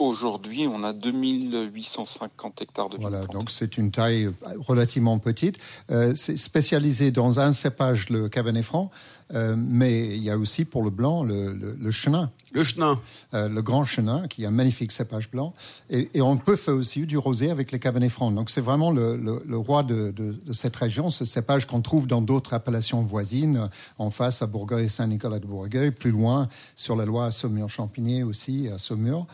Aujourd'hui, 0.00 0.66
on 0.66 0.82
a 0.82 0.94
2850 0.94 2.62
hectares 2.62 2.88
de 2.88 2.96
Voilà, 2.96 3.26
donc 3.26 3.50
c'est 3.50 3.76
une 3.76 3.90
taille 3.90 4.30
relativement 4.66 5.18
petite. 5.18 5.58
Euh, 5.90 6.14
c'est 6.14 6.38
spécialisé 6.38 7.10
dans 7.10 7.38
un 7.38 7.52
cépage, 7.52 8.08
le 8.08 8.30
Cabernet 8.30 8.64
Franc, 8.64 8.90
euh, 9.34 9.54
mais 9.56 10.16
il 10.16 10.22
y 10.22 10.30
a 10.30 10.36
aussi 10.36 10.64
pour 10.64 10.82
le 10.82 10.90
blanc 10.90 11.22
le, 11.22 11.52
le, 11.52 11.76
le 11.78 11.90
chenin. 11.90 12.30
Le 12.52 12.64
chenin. 12.64 13.00
Euh, 13.34 13.48
le 13.48 13.62
grand 13.62 13.84
chenin, 13.84 14.26
qui 14.26 14.42
est 14.42 14.46
un 14.46 14.50
magnifique 14.50 14.90
cépage 14.92 15.30
blanc. 15.30 15.54
Et, 15.88 16.10
et, 16.14 16.20
on 16.22 16.36
peut 16.36 16.56
faire 16.56 16.74
aussi 16.74 17.06
du 17.06 17.16
rosé 17.16 17.50
avec 17.50 17.70
les 17.70 17.78
cabernets 17.78 18.08
francs. 18.08 18.34
Donc 18.34 18.50
c'est 18.50 18.60
vraiment 18.60 18.90
le, 18.90 19.16
le 19.16 19.56
roi 19.56 19.82
de, 19.82 20.10
de, 20.10 20.32
de, 20.32 20.52
cette 20.52 20.74
région, 20.76 21.10
ce 21.10 21.24
cépage 21.24 21.66
qu'on 21.66 21.80
trouve 21.80 22.06
dans 22.06 22.22
d'autres 22.22 22.54
appellations 22.54 23.02
voisines, 23.02 23.70
en 23.98 24.10
face 24.10 24.42
à 24.42 24.46
Bourgueil, 24.46 24.90
Saint-Nicolas 24.90 25.38
de 25.38 25.46
Bourgueil, 25.46 25.92
plus 25.92 26.10
loin 26.10 26.48
sur 26.74 26.96
la 26.96 27.04
Loire 27.04 27.26
à 27.26 27.30
Saumur-Champigny 27.30 28.22
aussi, 28.24 28.68
à 28.68 28.78
Saumur. 28.78 29.26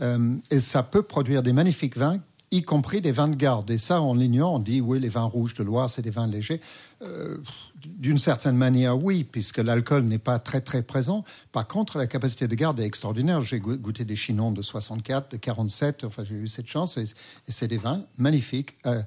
Euh, 0.00 0.36
et 0.50 0.60
ça 0.60 0.82
peut 0.82 1.02
produire 1.02 1.42
des 1.42 1.52
magnifiques 1.52 1.96
vins 1.96 2.20
y 2.52 2.62
compris 2.62 3.00
des 3.00 3.12
vins 3.12 3.28
de 3.28 3.34
garde. 3.34 3.70
Et 3.70 3.78
ça, 3.78 4.00
on 4.02 4.14
l'ignore. 4.14 4.52
On 4.52 4.58
dit, 4.58 4.80
oui, 4.80 5.00
les 5.00 5.08
vins 5.08 5.24
rouges 5.24 5.54
de 5.54 5.64
Loire, 5.64 5.88
c'est 5.90 6.02
des 6.02 6.10
vins 6.10 6.26
légers. 6.26 6.60
Euh, 7.02 7.38
d'une 7.84 8.18
certaine 8.18 8.56
manière, 8.56 9.02
oui, 9.02 9.24
puisque 9.24 9.58
l'alcool 9.58 10.04
n'est 10.04 10.18
pas 10.18 10.38
très, 10.38 10.60
très 10.60 10.82
présent. 10.82 11.24
Par 11.50 11.66
contre, 11.66 11.98
la 11.98 12.06
capacité 12.06 12.46
de 12.46 12.54
garde 12.54 12.78
est 12.78 12.84
extraordinaire. 12.84 13.40
J'ai 13.40 13.58
goûté 13.58 14.04
des 14.04 14.14
chinons 14.14 14.52
de 14.52 14.62
64, 14.62 15.32
de 15.32 15.36
47. 15.36 16.04
Enfin, 16.04 16.22
j'ai 16.22 16.36
eu 16.36 16.48
cette 16.48 16.68
chance. 16.68 16.96
Et, 16.98 17.04
c'est 17.48 17.66
des 17.66 17.78
vins 17.78 18.04
magnifiques. 18.18 18.76
Euh, 18.86 19.02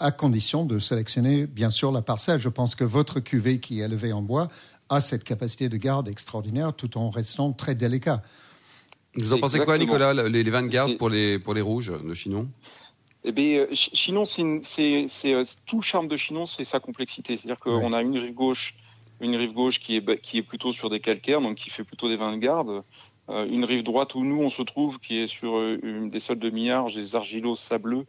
à 0.00 0.10
condition 0.10 0.64
de 0.64 0.78
sélectionner, 0.78 1.46
bien 1.46 1.70
sûr, 1.70 1.92
la 1.92 2.02
parcelle. 2.02 2.40
Je 2.40 2.48
pense 2.48 2.74
que 2.74 2.84
votre 2.84 3.20
cuvée 3.20 3.60
qui 3.60 3.80
est 3.80 3.84
élevée 3.84 4.12
en 4.12 4.22
bois 4.22 4.48
a 4.88 5.00
cette 5.00 5.24
capacité 5.24 5.68
de 5.68 5.76
garde 5.76 6.08
extraordinaire 6.08 6.72
tout 6.72 6.98
en 6.98 7.10
restant 7.10 7.52
très 7.52 7.74
délicat. 7.74 8.22
Vous 9.16 9.32
en 9.32 9.38
pensez 9.38 9.58
quoi, 9.60 9.78
Nicolas, 9.78 10.14
les, 10.14 10.42
vins 10.44 10.62
de 10.62 10.68
garde 10.68 10.96
pour 10.96 11.08
les, 11.08 11.38
pour 11.38 11.54
les 11.54 11.60
rouges 11.60 11.92
de 12.04 12.14
Chinon? 12.14 12.48
Eh 13.24 13.32
bien, 13.32 13.60
euh, 13.60 13.66
Chinon, 13.72 14.24
c'est 14.24 14.40
euh, 14.44 15.44
tout 15.66 15.76
le 15.76 15.82
charme 15.82 16.08
de 16.08 16.16
Chinon, 16.16 16.46
c'est 16.46 16.64
sa 16.64 16.80
complexité. 16.80 17.36
C'est-à-dire 17.36 17.60
qu'on 17.60 17.92
a 17.92 18.02
une 18.02 18.16
rive 18.16 18.34
gauche, 18.34 18.74
une 19.20 19.36
rive 19.36 19.52
gauche 19.52 19.80
qui 19.80 19.96
est, 19.96 20.20
qui 20.20 20.38
est 20.38 20.42
plutôt 20.42 20.72
sur 20.72 20.88
des 20.90 21.00
calcaires, 21.00 21.40
donc 21.40 21.56
qui 21.56 21.70
fait 21.70 21.84
plutôt 21.84 22.08
des 22.08 22.16
vins 22.16 22.32
de 22.32 22.38
garde. 22.38 22.84
Euh, 23.30 23.46
une 23.46 23.64
rive 23.64 23.82
droite 23.82 24.14
où 24.14 24.24
nous 24.24 24.40
on 24.40 24.48
se 24.48 24.62
trouve, 24.62 25.00
qui 25.00 25.18
est 25.18 25.26
sur 25.26 25.60
des 25.76 26.20
sols 26.20 26.38
de 26.38 26.48
millards, 26.48 26.86
des 26.86 27.16
argilos 27.16 27.56
sableux, 27.56 28.06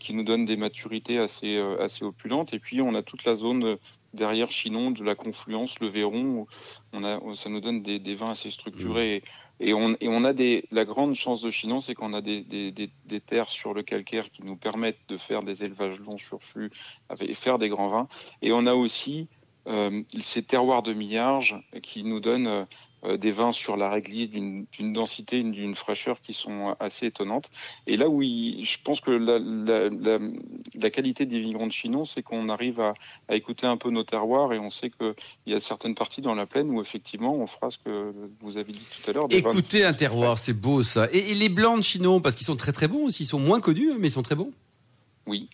qui 0.00 0.14
nous 0.14 0.24
donnent 0.24 0.44
des 0.44 0.56
maturités 0.56 1.18
assez, 1.18 1.56
assez 1.78 2.04
opulentes. 2.04 2.54
Et 2.54 2.58
puis 2.58 2.80
on 2.80 2.94
a 2.94 3.02
toute 3.02 3.24
la 3.24 3.36
zone 3.36 3.76
derrière 4.14 4.50
Chinon 4.50 4.90
de 4.90 5.04
la 5.04 5.14
confluence, 5.14 5.80
le 5.80 5.88
Véron, 5.88 6.24
où 6.24 6.46
on 6.92 7.04
a, 7.04 7.20
ça 7.34 7.48
nous 7.48 7.60
donne 7.60 7.82
des, 7.82 7.98
des 7.98 8.14
vins 8.14 8.30
assez 8.30 8.50
structurés. 8.50 9.22
Mmh. 9.24 9.48
Et 9.60 9.74
on, 9.74 9.96
et 10.00 10.08
on 10.08 10.24
a 10.24 10.32
des, 10.32 10.66
la 10.70 10.84
grande 10.84 11.14
chance 11.14 11.42
de 11.42 11.50
Chinon, 11.50 11.80
c'est 11.80 11.94
qu'on 11.94 12.12
a 12.12 12.20
des, 12.20 12.42
des, 12.42 12.70
des, 12.70 13.20
terres 13.20 13.50
sur 13.50 13.74
le 13.74 13.82
calcaire 13.82 14.30
qui 14.30 14.44
nous 14.44 14.56
permettent 14.56 15.00
de 15.08 15.16
faire 15.16 15.42
des 15.42 15.64
élevages 15.64 15.98
longs 16.00 16.18
sur 16.18 16.42
flux 16.42 16.70
et 17.20 17.34
faire 17.34 17.58
des 17.58 17.68
grands 17.68 17.88
vins. 17.88 18.08
Et 18.40 18.52
on 18.52 18.66
a 18.66 18.74
aussi 18.74 19.26
euh, 19.66 20.02
ces 20.20 20.42
terroirs 20.42 20.82
de 20.82 20.92
millarge 20.92 21.56
qui 21.82 22.04
nous 22.04 22.20
donnent 22.20 22.46
euh, 22.46 22.64
des 23.18 23.30
vins 23.30 23.52
sur 23.52 23.76
la 23.76 23.90
réglisse 23.90 24.30
d'une 24.30 24.66
densité, 24.92 25.42
d'une 25.42 25.74
fraîcheur 25.74 26.20
qui 26.20 26.34
sont 26.34 26.74
assez 26.80 27.06
étonnantes. 27.06 27.50
Et 27.86 27.96
là 27.96 28.08
où 28.08 28.22
je 28.22 28.76
pense 28.82 29.00
que 29.00 29.10
la, 29.10 29.38
la, 29.38 29.88
la, 29.88 30.18
la, 30.74 30.90
qualité 30.90 31.26
des 31.26 31.38
vignerons 31.38 31.66
de 31.66 31.72
Chinon, 31.72 32.04
c'est 32.04 32.22
qu'on 32.22 32.48
arrive 32.48 32.80
à, 32.80 32.94
à, 33.28 33.36
écouter 33.36 33.66
un 33.66 33.76
peu 33.76 33.90
nos 33.90 34.04
terroirs 34.04 34.52
et 34.52 34.58
on 34.58 34.70
sait 34.70 34.90
qu'il 34.90 35.14
y 35.46 35.54
a 35.54 35.60
certaines 35.60 35.94
parties 35.94 36.20
dans 36.20 36.34
la 36.34 36.46
plaine 36.46 36.70
où 36.70 36.80
effectivement 36.80 37.34
on 37.34 37.46
fera 37.46 37.70
ce 37.70 37.78
que 37.78 38.12
vous 38.40 38.58
avez 38.58 38.72
dit 38.72 38.86
tout 39.02 39.10
à 39.10 39.12
l'heure. 39.12 39.26
Écouter 39.30 39.84
un 39.84 39.92
terroir, 39.92 40.38
c'est 40.38 40.52
beau 40.52 40.82
ça. 40.82 41.08
Et, 41.12 41.32
et, 41.32 41.34
les 41.34 41.48
blancs 41.48 41.78
de 41.78 41.84
Chinon, 41.84 42.20
parce 42.20 42.36
qu'ils 42.36 42.46
sont 42.46 42.56
très 42.56 42.72
très 42.72 42.88
bons 42.88 43.04
aussi, 43.04 43.22
ils 43.24 43.26
sont 43.26 43.40
moins 43.40 43.60
connus, 43.60 43.92
mais 43.98 44.08
ils 44.08 44.12
sont 44.12 44.22
très 44.22 44.34
bons. 44.34 44.52
Oui, 45.26 45.48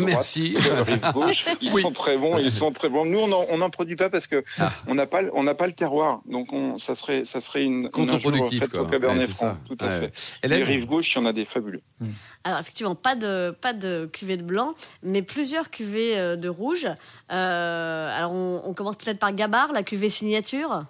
Merci. 0.00 0.56
rive 0.58 1.12
gauche, 1.12 1.44
ils 1.60 1.70
sont 1.70 1.92
très 1.92 2.16
bons, 2.16 2.38
ils 2.38 2.50
sont 2.50 2.72
très 2.72 2.88
bons. 2.88 3.04
Nous, 3.04 3.18
on 3.18 3.58
n'en 3.58 3.70
produit 3.70 3.96
pas 3.96 4.10
parce 4.10 4.26
que 4.26 4.44
ah. 4.58 4.72
on 4.86 4.94
n'a 4.94 5.06
pas, 5.06 5.22
on 5.32 5.42
n'a 5.42 5.54
pas 5.54 5.66
le 5.66 5.72
terroir, 5.72 6.20
donc 6.26 6.52
on, 6.52 6.78
ça 6.78 6.94
serait, 6.94 7.24
ça 7.24 7.40
serait 7.40 7.62
une 7.62 7.90
contre-productif 7.90 8.64
au 8.74 8.84
Cabernet 8.86 9.28
Franc, 9.30 9.56
tout 9.66 9.76
à 9.80 9.90
fait. 9.90 10.12
Les 10.44 10.62
rives 10.62 10.86
gauche, 10.86 11.14
il 11.14 11.18
y 11.18 11.20
en 11.20 11.26
a 11.26 11.32
des 11.32 11.44
fabuleux. 11.44 11.82
Hmm. 12.00 12.08
Alors 12.44 12.60
effectivement, 12.60 12.94
pas 12.94 13.14
de, 13.14 13.54
pas 13.60 13.72
de 13.72 14.08
cuvée 14.12 14.36
de 14.36 14.42
blanc, 14.42 14.74
mais 15.02 15.22
plusieurs 15.22 15.70
cuvées 15.70 16.18
euh, 16.18 16.36
de 16.36 16.48
rouge. 16.48 16.86
Euh, 17.30 18.16
alors 18.16 18.32
on, 18.32 18.62
on 18.64 18.74
commence 18.74 18.96
peut-être 18.96 19.18
par 19.18 19.32
Gabar, 19.32 19.72
la 19.72 19.82
cuvée 19.82 20.08
signature 20.08 20.84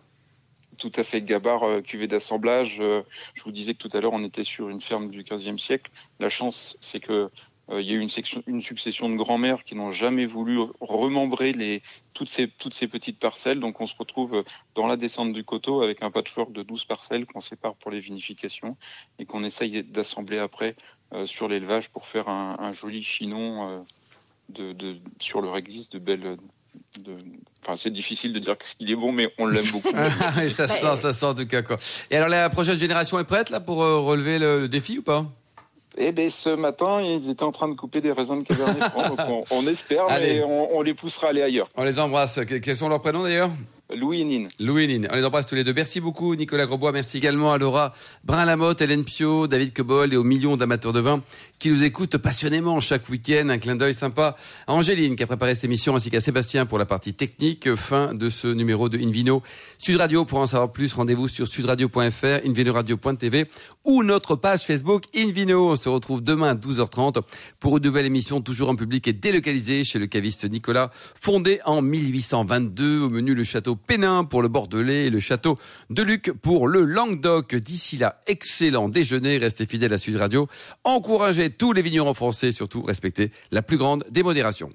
tout 0.79 0.93
à 0.95 1.03
fait 1.03 1.21
Gabar, 1.23 1.65
euh, 1.65 1.83
cuvée 1.83 2.07
d'assemblage. 2.07 2.77
je 2.79 3.43
vous 3.43 3.53
disais 3.53 3.75
que 3.75 3.79
tout 3.79 3.95
à 3.97 4.01
l'heure, 4.01 4.13
on 4.13 4.25
était 4.25 4.45
sur 4.45 4.69
une 4.69 4.81
ferme 4.81 5.11
du 5.11 5.23
15e 5.23 5.59
siècle. 5.59 5.91
La 6.21 6.31
chance, 6.31 6.77
c'est 6.81 7.01
que 7.01 7.13
euh, 7.13 7.29
il 7.71 7.83
y 7.83 7.93
a 7.93 7.95
eu 7.95 8.01
une, 8.01 8.09
section, 8.09 8.43
une 8.47 8.63
succession 8.63 9.11
de 9.11 9.17
grands-mères 9.17 9.63
qui 9.63 9.75
n'ont 9.75 9.91
jamais 9.91 10.25
voulu 10.25 10.59
remembrer 10.81 11.53
les, 11.53 11.83
toutes, 12.15 12.31
ces, 12.31 12.49
toutes 12.49 12.75
ces 12.75 12.89
petites 12.89 13.19
parcelles. 13.19 13.61
Donc 13.61 13.81
on 13.81 13.87
se 13.87 13.95
retrouve 13.97 14.43
dans 14.75 14.87
la 14.87 14.97
descente 14.97 15.33
du 15.33 15.45
coteau 15.45 15.83
avec 15.83 16.03
un 16.03 16.11
patchwork 16.11 16.53
de 16.53 16.63
12 16.63 16.87
parcelles 16.87 17.27
qu'on 17.27 17.41
sépare 17.41 17.75
pour 17.75 17.91
les 17.91 18.01
vinifications 18.01 18.77
et 19.19 19.27
qu'on 19.27 19.45
essaye 19.45 19.83
d'assembler 19.83 20.39
après 20.39 20.77
euh, 21.13 21.27
sur 21.27 21.49
l'élevage 21.49 21.91
pour 21.91 22.07
faire 22.07 22.29
un, 22.29 22.57
un 22.59 22.73
joli 22.73 23.03
chinon 23.03 23.69
euh, 23.69 23.79
de, 24.49 24.73
de, 24.73 24.97
sur 25.19 25.41
le 25.41 25.51
réglisse 25.51 25.91
de 25.91 25.99
belles... 25.99 26.39
De... 26.99 27.13
Enfin, 27.63 27.77
c'est 27.77 27.91
difficile 27.91 28.33
de 28.33 28.39
dire 28.39 28.57
qu'il 28.57 28.91
est 28.91 28.97
bon, 28.97 29.13
mais 29.13 29.33
on 29.37 29.47
l'aime 29.47 29.71
beaucoup. 29.71 29.89
et 30.43 30.49
ça 30.49 30.69
sent, 30.69 30.97
ça 30.97 31.13
sent 31.13 31.27
en 31.27 31.35
tout 31.35 31.47
cas 31.47 31.63
quoi. 31.63 31.77
Et 32.11 32.17
alors 32.17 32.29
la 32.29 32.49
prochaine 32.49 32.79
génération 32.79 33.19
est 33.19 33.25
prête 33.25 33.51
là 33.51 33.61
pour 33.61 33.79
relever 33.79 34.39
le 34.39 34.69
défi 34.69 34.99
ou 34.99 35.03
pas? 35.03 35.27
Eh 35.99 36.13
bien, 36.13 36.31
ce 36.31 36.51
matin, 36.51 37.01
ils 37.03 37.29
étaient 37.29 37.43
en 37.43 37.53
train 37.53 37.69
de 37.69 37.75
couper 37.75 38.01
des 38.01 38.13
raisins 38.13 38.39
de 38.39 38.45
Cabernet 38.45 38.83
Franc. 38.85 39.09
donc 39.09 39.47
on, 39.51 39.67
espère, 39.67 40.07
mais 40.09 40.43
on, 40.43 40.81
les 40.83 40.95
poussera 40.95 41.29
à 41.29 41.31
aller 41.31 41.43
ailleurs. 41.43 41.67
On 41.77 41.85
les 41.85 41.99
embrasse. 41.99 42.41
Quels 42.47 42.77
sont 42.77 42.89
leurs 42.89 43.01
prénoms 43.01 43.23
d'ailleurs? 43.23 43.51
Louis 43.95 44.21
et 44.21 44.25
Nine. 44.25 44.49
Louis 44.61 44.85
et 44.85 44.87
Nine. 44.87 45.09
On 45.11 45.17
les 45.17 45.25
embrasse 45.25 45.47
tous 45.47 45.55
les 45.55 45.65
deux. 45.65 45.73
Merci 45.73 46.01
beaucoup, 46.01 46.35
Nicolas 46.35 46.67
Grosbois. 46.67 46.93
Merci 46.93 47.17
également 47.17 47.53
à 47.53 47.59
Laura 47.59 47.95
Brin-Lamotte, 48.25 48.83
Hélène 48.83 49.05
Pio, 49.05 49.47
David 49.47 49.73
Cobol 49.73 50.13
et 50.13 50.17
aux 50.17 50.25
millions 50.25 50.57
d'amateurs 50.57 50.93
de 50.93 51.01
vin 51.01 51.23
qui 51.59 51.71
nous 51.71 51.83
écoutent 51.83 52.17
passionnément 52.17 52.81
chaque 52.81 53.09
week-end. 53.09 53.49
Un 53.49 53.59
clin 53.59 53.77
d'œil 53.77 53.95
sympa 53.95 54.37
à 54.67 54.73
Angéline 54.73 55.17
qui 55.17 55.23
a 55.23 55.27
préparé 55.27 55.55
cette 55.55 55.65
émission 55.65 55.95
ainsi 55.97 56.11
qu'à 56.11 56.21
Sébastien 56.21 56.67
pour 56.67 56.79
la 56.79 56.87
partie 56.87 57.15
technique. 57.15 57.75
Fin 57.75 58.15
de 58.15 58.31
ce 58.31 58.47
numéro 58.47 58.89
de 58.89 58.99
Invino. 58.99 59.43
Sud 59.79 59.97
Radio, 59.97 60.25
pour 60.25 60.39
en 60.39 60.47
savoir 60.47 60.73
plus, 60.73 60.93
rendez-vous 60.95 61.29
sur 61.29 61.49
sudradio.fr, 61.49 62.47
invinoradio.tv 62.47 63.47
ou 63.85 64.03
notre 64.03 64.37
page 64.37 64.63
Facebook 64.65 65.05
Invino. 65.17 65.71
On 65.71 65.77
se 65.77 65.89
retrouve 65.89 66.23
demain 66.23 66.51
à 66.51 66.55
12h30 66.55 67.23
pour 67.59 67.79
une 67.79 67.85
nouvelle 67.85 68.07
émission 68.07 68.41
toujours 68.41 68.69
en 68.69 68.77
public 68.77 69.09
et 69.09 69.13
délocalisée 69.13 69.85
chez 69.85 69.99
le 69.99 70.07
caviste 70.07 70.49
Nicolas, 70.49 70.91
fondé 71.21 71.61
en 71.65 71.83
1822. 71.83 73.01
Au 73.01 73.11
menu, 73.11 73.35
le 73.35 73.45
château 73.45 73.77
Pénin 73.77 74.25
pour 74.25 74.43
le 74.43 74.49
Bordelais 74.49 75.07
et 75.07 75.11
le 75.11 75.21
château 75.21 75.59
de 75.91 76.03
Luc 76.03 76.33
pour 76.43 76.69
le 76.69 76.85
Languedoc. 76.85 77.57
D'ici 77.57 77.97
là, 77.97 78.21
excellent 78.27 78.89
déjeuner. 78.89 79.39
Restez 79.39 79.67
fidèles 79.67 79.93
à 79.93 79.99
Sud 79.99 80.17
Radio. 80.17 80.49
Encouragez 80.85 81.48
tous 81.51 81.73
les 81.73 81.83
vignerons 81.83 82.15
français, 82.15 82.53
surtout 82.53 82.83
respectez 82.83 83.31
la 83.51 83.63
plus 83.63 83.77
grande 83.77 84.05
démodération. 84.11 84.71